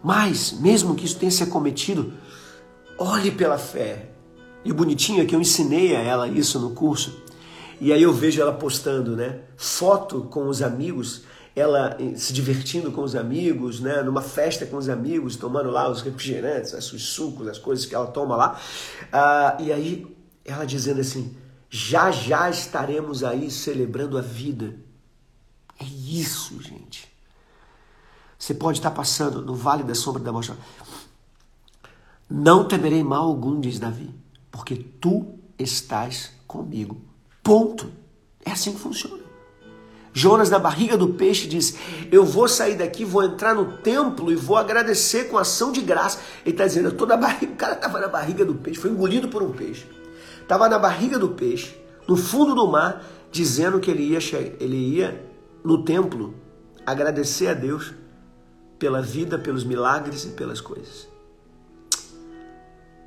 Mas, 0.04 0.52
mesmo 0.54 0.96
que 0.96 1.06
isso 1.06 1.18
tenha 1.18 1.32
se 1.32 1.44
acometido, 1.44 2.14
olhe 2.98 3.32
pela 3.32 3.58
fé. 3.58 4.10
E 4.66 4.72
o 4.72 4.76
bonitinho 4.76 5.22
é 5.22 5.26
que 5.26 5.36
eu 5.36 5.42
ensinei 5.42 5.96
a 5.96 6.00
ela 6.00 6.28
isso 6.28 6.60
no 6.60 6.72
curso. 6.72 7.22
E 7.80 7.92
aí 7.92 8.02
eu 8.02 8.14
vejo 8.14 8.42
ela 8.42 8.54
postando, 8.54 9.16
né? 9.16 9.42
Foto 9.56 10.22
com 10.24 10.48
os 10.48 10.62
amigos, 10.62 11.24
ela 11.56 11.98
se 12.16 12.34
divertindo 12.34 12.92
com 12.92 13.04
os 13.04 13.16
amigos, 13.16 13.80
né? 13.80 14.02
Numa 14.02 14.22
festa 14.22 14.66
com 14.66 14.78
os 14.78 14.90
amigos, 14.90 15.36
tomando 15.36 15.70
lá 15.70 15.90
os 15.90 16.02
refrigerantes, 16.02 16.74
os 16.74 17.10
sucos, 17.10 17.48
as 17.48 17.60
coisas 17.60 17.86
que 17.86 17.94
ela 17.94 18.08
toma 18.08 18.36
lá. 18.36 18.60
Ah, 19.12 19.58
e 19.60 19.72
aí 19.72 20.08
ela 20.44 20.66
dizendo 20.66 21.02
assim: 21.02 21.36
já 21.70 22.12
já 22.12 22.50
estaremos 22.50 23.24
aí 23.24 23.52
celebrando 23.52 24.18
a 24.18 24.22
vida. 24.22 24.76
É 25.80 25.86
isso, 25.86 26.62
gente. 26.62 27.12
Você 28.38 28.54
pode 28.54 28.80
estar 28.80 28.92
passando 28.92 29.42
no 29.42 29.56
vale 29.56 29.84
da 29.84 29.96
sombra 29.96 30.22
da 30.22 30.32
morte. 30.32 30.54
Não 32.30 32.68
temerei 32.68 33.04
mal 33.04 33.26
algum, 33.26 33.60
diz 33.60 33.80
Davi, 33.80 34.14
porque 34.52 34.76
tu 34.76 35.40
estás 35.58 36.32
comigo. 36.48 37.02
Ponto. 37.42 37.92
É 38.46 38.52
assim 38.52 38.74
que 38.74 38.80
funciona. 38.80 39.23
Jonas, 40.14 40.50
na 40.50 40.60
barriga 40.60 40.96
do 40.96 41.10
peixe, 41.10 41.48
diz: 41.48 41.76
Eu 42.12 42.24
vou 42.24 42.48
sair 42.48 42.76
daqui, 42.76 43.04
vou 43.04 43.24
entrar 43.24 43.56
no 43.56 43.78
templo 43.78 44.32
e 44.32 44.36
vou 44.36 44.56
agradecer 44.56 45.26
com 45.26 45.38
ação 45.40 45.72
de 45.72 45.82
graça. 45.82 46.20
Ele 46.46 46.52
está 46.52 46.68
dizendo: 46.68 46.90
Eu 46.90 46.96
tô 46.96 47.06
na 47.08 47.18
barriga. 47.18 47.52
O 47.52 47.56
cara 47.56 47.74
estava 47.74 48.00
na 48.00 48.08
barriga 48.08 48.46
do 48.46 48.54
peixe, 48.54 48.80
foi 48.80 48.92
engolido 48.92 49.28
por 49.28 49.42
um 49.42 49.52
peixe. 49.52 49.88
Estava 50.40 50.70
na 50.70 50.78
barriga 50.78 51.18
do 51.18 51.30
peixe, 51.30 51.76
no 52.08 52.16
fundo 52.16 52.54
do 52.54 52.68
mar, 52.68 53.04
dizendo 53.32 53.80
que 53.80 53.90
ele 53.90 54.04
ia, 54.04 54.20
ele 54.60 54.78
ia 54.78 55.26
no 55.64 55.84
templo 55.84 56.36
agradecer 56.86 57.48
a 57.48 57.54
Deus 57.54 57.94
pela 58.78 59.02
vida, 59.02 59.40
pelos 59.40 59.64
milagres 59.64 60.26
e 60.26 60.30
pelas 60.30 60.62
coisas. 60.62 61.08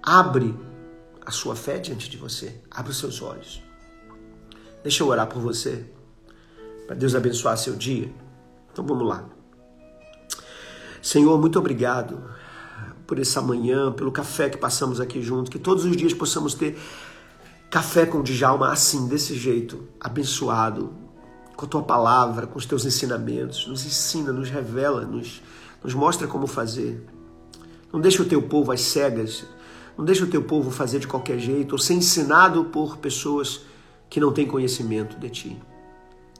Abre 0.02 0.54
a 1.24 1.30
sua 1.30 1.54
fé 1.54 1.78
diante 1.78 2.08
de 2.08 2.16
você, 2.16 2.60
abre 2.70 2.90
os 2.90 2.98
seus 2.98 3.20
olhos. 3.20 3.62
Deixa 4.82 5.02
eu 5.02 5.08
orar 5.08 5.26
por 5.26 5.40
você, 5.40 5.84
para 6.86 6.96
Deus 6.96 7.14
abençoar 7.14 7.56
seu 7.56 7.74
dia. 7.74 8.12
Então 8.72 8.84
vamos 8.86 9.06
lá. 9.06 9.24
Senhor, 11.02 11.38
muito 11.40 11.58
obrigado 11.58 12.22
por 13.06 13.18
essa 13.18 13.40
manhã, 13.40 13.92
pelo 13.92 14.10
café 14.10 14.50
que 14.50 14.56
passamos 14.56 15.00
aqui 15.00 15.22
junto, 15.22 15.50
que 15.50 15.58
todos 15.58 15.84
os 15.84 15.96
dias 15.96 16.12
possamos 16.12 16.54
ter 16.54 16.78
café 17.70 18.06
com 18.06 18.18
o 18.18 18.22
Djalma 18.22 18.72
assim, 18.72 19.06
desse 19.06 19.36
jeito, 19.36 19.86
abençoado, 20.00 20.92
com 21.56 21.64
a 21.64 21.68
tua 21.68 21.82
palavra, 21.82 22.46
com 22.46 22.58
os 22.58 22.66
teus 22.66 22.84
ensinamentos. 22.84 23.66
Nos 23.66 23.84
ensina, 23.86 24.32
nos 24.32 24.50
revela, 24.50 25.02
nos 25.04 25.40
nos 25.86 25.94
mostra 25.94 26.26
como 26.26 26.48
fazer. 26.48 27.00
Não 27.92 28.00
deixa 28.00 28.20
o 28.20 28.26
teu 28.26 28.42
povo 28.42 28.72
às 28.72 28.80
cegas. 28.80 29.44
Não 29.96 30.04
deixa 30.04 30.24
o 30.24 30.26
teu 30.26 30.42
povo 30.42 30.70
fazer 30.70 30.98
de 30.98 31.06
qualquer 31.06 31.38
jeito 31.38 31.72
ou 31.72 31.78
ser 31.78 31.94
ensinado 31.94 32.64
por 32.64 32.96
pessoas 32.96 33.60
que 34.10 34.18
não 34.18 34.32
têm 34.32 34.48
conhecimento 34.48 35.16
de 35.16 35.30
ti. 35.30 35.62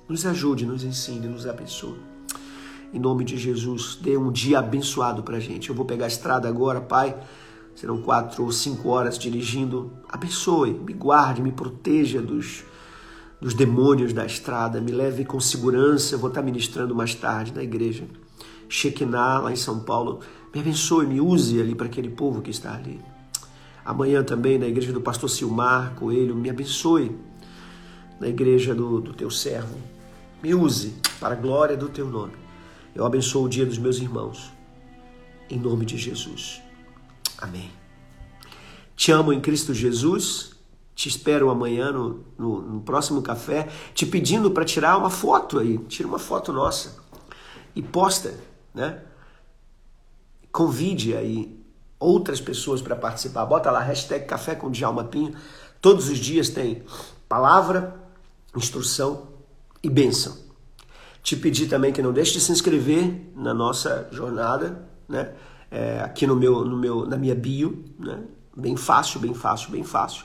Nos 0.08 0.24
ajude, 0.24 0.64
nos 0.64 0.84
ensine, 0.84 1.26
nos 1.26 1.48
abençoe. 1.48 1.98
Em 2.94 2.98
nome 3.00 3.24
de 3.24 3.36
Jesus, 3.36 3.98
dê 4.00 4.16
um 4.16 4.30
dia 4.30 4.60
abençoado 4.60 5.20
para 5.24 5.40
gente. 5.40 5.68
Eu 5.68 5.74
vou 5.74 5.84
pegar 5.84 6.04
a 6.04 6.08
estrada 6.08 6.48
agora, 6.48 6.80
Pai. 6.80 7.16
Serão 7.74 8.00
quatro 8.00 8.44
ou 8.44 8.52
cinco 8.52 8.88
horas 8.90 9.18
dirigindo. 9.18 9.92
Abençoe, 10.08 10.72
me 10.72 10.92
guarde, 10.92 11.42
me 11.42 11.50
proteja 11.50 12.22
dos, 12.22 12.62
dos 13.40 13.52
demônios 13.52 14.12
da 14.12 14.24
estrada. 14.24 14.80
Me 14.80 14.92
leve 14.92 15.24
com 15.24 15.40
segurança. 15.40 16.14
Eu 16.14 16.20
vou 16.20 16.28
estar 16.28 16.40
ministrando 16.40 16.94
mais 16.94 17.12
tarde 17.12 17.52
na 17.52 17.64
igreja. 17.64 18.04
Shekinah, 18.68 19.40
lá 19.40 19.52
em 19.52 19.56
São 19.56 19.80
Paulo. 19.80 20.20
Me 20.54 20.60
abençoe, 20.60 21.04
me 21.04 21.20
use 21.20 21.60
ali 21.60 21.74
para 21.74 21.86
aquele 21.86 22.10
povo 22.10 22.42
que 22.42 22.50
está 22.52 22.72
ali. 22.72 23.00
Amanhã 23.84 24.22
também 24.22 24.56
na 24.56 24.66
igreja 24.66 24.92
do 24.92 25.00
pastor 25.00 25.28
Silmar 25.28 25.96
Coelho, 25.96 26.36
me 26.36 26.48
abençoe. 26.48 27.10
Na 28.20 28.28
igreja 28.28 28.72
do, 28.72 29.00
do 29.00 29.12
teu 29.12 29.30
servo. 29.32 29.95
Me 30.42 30.55
use 30.55 30.94
para 31.18 31.35
a 31.35 31.37
glória 31.37 31.77
do 31.77 31.88
teu 31.88 32.07
nome. 32.09 32.35
Eu 32.94 33.05
abençoo 33.05 33.44
o 33.44 33.49
dia 33.49 33.66
dos 33.66 33.79
meus 33.79 33.99
irmãos. 33.99 34.53
Em 35.49 35.59
nome 35.59 35.85
de 35.85 35.96
Jesus. 35.96 36.62
Amém. 37.38 37.70
Te 38.94 39.12
amo 39.12 39.33
em 39.33 39.40
Cristo 39.40 39.75
Jesus. 39.75 40.53
Te 40.94 41.09
espero 41.09 41.51
amanhã 41.51 41.92
no, 41.92 42.25
no, 42.38 42.62
no 42.62 42.81
próximo 42.81 43.20
café, 43.20 43.68
te 43.94 44.07
pedindo 44.07 44.51
para 44.51 44.64
tirar 44.64 44.96
uma 44.96 45.11
foto 45.11 45.59
aí. 45.59 45.77
Tira 45.79 46.09
uma 46.09 46.18
foto 46.18 46.53
nossa 46.53 46.96
e 47.75 47.83
posta 47.83 48.35
né? 48.77 49.01
Convide 50.53 51.16
aí 51.16 51.59
outras 51.99 52.40
pessoas 52.40 52.83
para 52.83 52.94
participar. 52.94 53.46
Bota 53.46 53.70
lá, 53.70 53.81
hashtag 53.81 54.27
Café 54.27 54.55
com 54.55 54.70
Djalma 54.70 55.05
Pinho. 55.05 55.35
Todos 55.81 56.11
os 56.11 56.18
dias 56.18 56.51
tem 56.51 56.85
palavra, 57.27 57.96
instrução 58.55 59.36
e 59.82 59.88
bênção. 59.88 60.36
Te 61.22 61.36
pedir 61.36 61.66
também 61.66 61.92
que 61.92 62.02
não 62.02 62.12
deixe 62.12 62.32
de 62.32 62.40
se 62.40 62.52
inscrever 62.52 63.32
na 63.34 63.52
nossa 63.52 64.08
jornada, 64.12 64.88
né? 65.08 65.32
É, 65.70 66.00
aqui 66.00 66.26
no 66.26 66.36
meu, 66.36 66.64
no 66.64 66.76
meu, 66.76 67.04
na 67.06 67.16
minha 67.16 67.34
bio, 67.34 67.84
né? 67.98 68.22
Bem 68.56 68.76
fácil, 68.76 69.20
bem 69.20 69.34
fácil, 69.34 69.70
bem 69.70 69.82
fácil. 69.82 70.24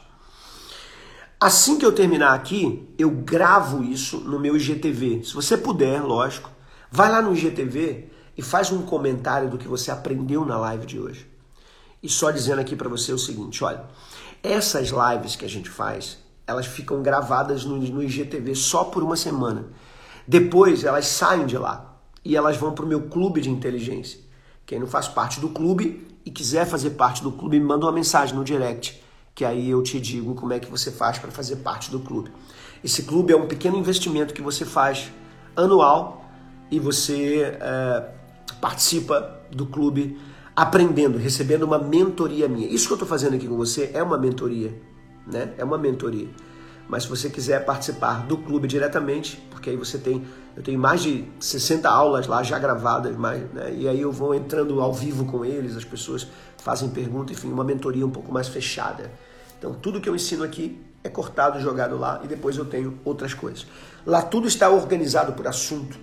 Assim 1.39 1.79
que 1.79 1.85
eu 1.85 1.91
terminar 1.91 2.35
aqui, 2.35 2.87
eu 2.99 3.09
gravo 3.09 3.83
isso 3.83 4.19
no 4.19 4.39
meu 4.39 4.55
IGTV. 4.55 5.23
Se 5.23 5.33
você 5.33 5.57
puder, 5.57 5.99
lógico, 6.01 6.51
vai 6.91 7.11
lá 7.11 7.19
no 7.19 7.35
IGTV 7.35 8.09
e 8.37 8.43
faz 8.43 8.71
um 8.71 8.83
comentário 8.83 9.49
do 9.49 9.57
que 9.57 9.67
você 9.67 9.89
aprendeu 9.89 10.45
na 10.45 10.57
live 10.59 10.85
de 10.85 10.99
hoje. 10.99 11.27
E 12.03 12.07
só 12.07 12.29
dizendo 12.29 12.61
aqui 12.61 12.75
para 12.75 12.87
você 12.87 13.11
o 13.11 13.17
seguinte, 13.17 13.63
olha, 13.63 13.85
essas 14.43 14.89
lives 14.89 15.35
que 15.35 15.43
a 15.43 15.49
gente 15.49 15.69
faz, 15.69 16.19
elas 16.51 16.65
ficam 16.65 17.01
gravadas 17.01 17.65
no, 17.65 17.77
no 17.77 18.03
IGTV 18.03 18.55
só 18.55 18.83
por 18.83 19.03
uma 19.03 19.15
semana. 19.15 19.65
Depois 20.27 20.83
elas 20.83 21.07
saem 21.07 21.45
de 21.45 21.57
lá 21.57 21.97
e 22.23 22.35
elas 22.35 22.57
vão 22.57 22.73
para 22.73 22.85
o 22.85 22.87
meu 22.87 23.01
clube 23.03 23.41
de 23.41 23.49
inteligência. 23.49 24.19
Quem 24.65 24.79
não 24.79 24.87
faz 24.87 25.07
parte 25.07 25.39
do 25.39 25.49
clube 25.49 26.07
e 26.25 26.31
quiser 26.31 26.65
fazer 26.65 26.91
parte 26.91 27.23
do 27.23 27.31
clube, 27.31 27.59
me 27.59 27.65
manda 27.65 27.85
uma 27.85 27.91
mensagem 27.91 28.35
no 28.35 28.43
direct, 28.43 29.01
que 29.33 29.43
aí 29.43 29.69
eu 29.69 29.81
te 29.81 29.99
digo 29.99 30.35
como 30.35 30.53
é 30.53 30.59
que 30.59 30.69
você 30.69 30.91
faz 30.91 31.17
para 31.17 31.31
fazer 31.31 31.57
parte 31.57 31.89
do 31.89 31.99
clube. 31.99 32.31
Esse 32.83 33.03
clube 33.03 33.33
é 33.33 33.35
um 33.35 33.47
pequeno 33.47 33.77
investimento 33.77 34.33
que 34.33 34.41
você 34.41 34.65
faz 34.65 35.11
anual 35.55 36.25
e 36.69 36.79
você 36.79 37.57
é, 37.59 38.09
participa 38.61 39.39
do 39.51 39.65
clube 39.65 40.17
aprendendo, 40.55 41.17
recebendo 41.17 41.63
uma 41.63 41.79
mentoria 41.79 42.47
minha. 42.47 42.67
Isso 42.67 42.87
que 42.87 42.93
eu 42.93 42.95
estou 42.95 43.07
fazendo 43.07 43.35
aqui 43.35 43.47
com 43.47 43.57
você 43.57 43.91
é 43.93 44.01
uma 44.03 44.17
mentoria, 44.17 44.73
né? 45.31 45.53
É 45.57 45.63
uma 45.63 45.77
mentoria. 45.77 46.27
Mas 46.87 47.03
se 47.03 47.09
você 47.09 47.29
quiser 47.29 47.63
participar 47.63 48.25
do 48.25 48.37
clube 48.37 48.67
diretamente, 48.67 49.37
porque 49.49 49.69
aí 49.69 49.77
você 49.77 49.97
tem, 49.97 50.25
eu 50.55 50.61
tenho 50.61 50.77
mais 50.77 51.01
de 51.01 51.25
60 51.39 51.89
aulas 51.89 52.27
lá 52.27 52.43
já 52.43 52.59
gravadas, 52.59 53.15
mais, 53.15 53.41
né? 53.53 53.73
e 53.73 53.87
aí 53.87 54.01
eu 54.01 54.11
vou 54.11 54.35
entrando 54.35 54.81
ao 54.81 54.93
vivo 54.93 55.25
com 55.25 55.45
eles, 55.45 55.77
as 55.77 55.85
pessoas 55.85 56.27
fazem 56.57 56.89
perguntas, 56.89 57.37
enfim, 57.37 57.49
uma 57.49 57.63
mentoria 57.63 58.05
um 58.05 58.09
pouco 58.09 58.31
mais 58.31 58.47
fechada. 58.49 59.09
Então 59.57 59.73
tudo 59.73 60.01
que 60.01 60.09
eu 60.09 60.15
ensino 60.15 60.43
aqui 60.43 60.81
é 61.03 61.09
cortado, 61.09 61.59
jogado 61.61 61.97
lá 61.97 62.19
e 62.23 62.27
depois 62.27 62.57
eu 62.57 62.65
tenho 62.65 62.99
outras 63.05 63.33
coisas. 63.33 63.65
Lá 64.05 64.21
tudo 64.21 64.47
está 64.47 64.69
organizado 64.69 65.33
por 65.33 65.47
assunto 65.47 65.97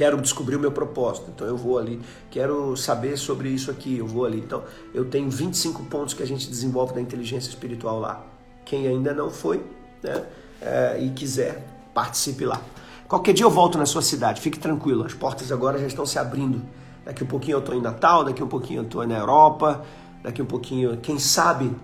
quero 0.00 0.18
descobrir 0.18 0.56
o 0.56 0.58
meu 0.58 0.72
propósito, 0.72 1.30
então 1.34 1.46
eu 1.46 1.58
vou 1.58 1.78
ali, 1.78 2.00
quero 2.30 2.74
saber 2.74 3.18
sobre 3.18 3.50
isso 3.50 3.70
aqui, 3.70 3.98
eu 3.98 4.06
vou 4.06 4.24
ali. 4.24 4.38
Então, 4.38 4.64
eu 4.94 5.04
tenho 5.04 5.28
25 5.28 5.84
pontos 5.84 6.14
que 6.14 6.22
a 6.22 6.26
gente 6.26 6.48
desenvolve 6.48 6.94
da 6.94 7.02
inteligência 7.02 7.50
espiritual 7.50 8.00
lá. 8.00 8.29
Quem 8.70 8.86
ainda 8.86 9.12
não 9.12 9.30
foi 9.30 9.60
né, 10.00 10.22
é, 10.62 11.00
e 11.00 11.10
quiser, 11.10 11.66
participe 11.92 12.44
lá. 12.44 12.62
Qualquer 13.08 13.32
dia 13.32 13.44
eu 13.44 13.50
volto 13.50 13.76
na 13.76 13.84
sua 13.84 14.00
cidade, 14.00 14.40
fique 14.40 14.60
tranquilo, 14.60 15.04
as 15.04 15.12
portas 15.12 15.50
agora 15.50 15.76
já 15.76 15.88
estão 15.88 16.06
se 16.06 16.20
abrindo. 16.20 16.62
Daqui 17.04 17.24
um 17.24 17.26
pouquinho 17.26 17.56
eu 17.56 17.58
estou 17.58 17.74
em 17.74 17.80
Natal, 17.80 18.22
daqui 18.22 18.40
um 18.40 18.46
pouquinho 18.46 18.78
eu 18.78 18.84
estou 18.84 19.04
na 19.04 19.18
Europa, 19.18 19.84
daqui 20.22 20.40
um 20.40 20.46
pouquinho, 20.46 20.98
quem 20.98 21.18
sabe, 21.18 21.74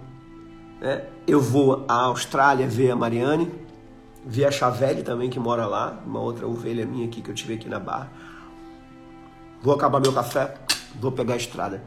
né, 0.80 1.02
eu 1.26 1.40
vou 1.40 1.84
à 1.88 2.04
Austrália 2.04 2.68
ver 2.68 2.92
a 2.92 2.94
Mariane 2.94 3.50
Vi 4.24 4.44
a 4.44 4.50
Chavelli 4.52 5.02
também, 5.02 5.28
que 5.28 5.40
mora 5.40 5.66
lá, 5.66 6.00
uma 6.06 6.20
outra 6.20 6.46
ovelha 6.46 6.86
minha 6.86 7.06
aqui 7.06 7.20
que 7.20 7.30
eu 7.30 7.34
tive 7.34 7.54
aqui 7.54 7.68
na 7.68 7.80
barra. 7.80 8.12
Vou 9.60 9.74
acabar 9.74 9.98
meu 9.98 10.12
café, 10.12 10.54
vou 11.00 11.10
pegar 11.10 11.34
a 11.34 11.36
estrada. 11.36 11.82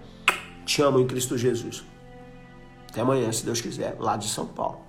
Te 0.65 0.81
amo 0.81 0.99
em 0.99 1.07
Cristo 1.07 1.37
Jesus. 1.37 1.85
Até 2.89 2.99
amanhã, 2.99 3.31
se 3.31 3.45
Deus 3.45 3.61
quiser, 3.61 3.95
lá 3.97 4.17
de 4.17 4.27
São 4.27 4.45
Paulo. 4.45 4.88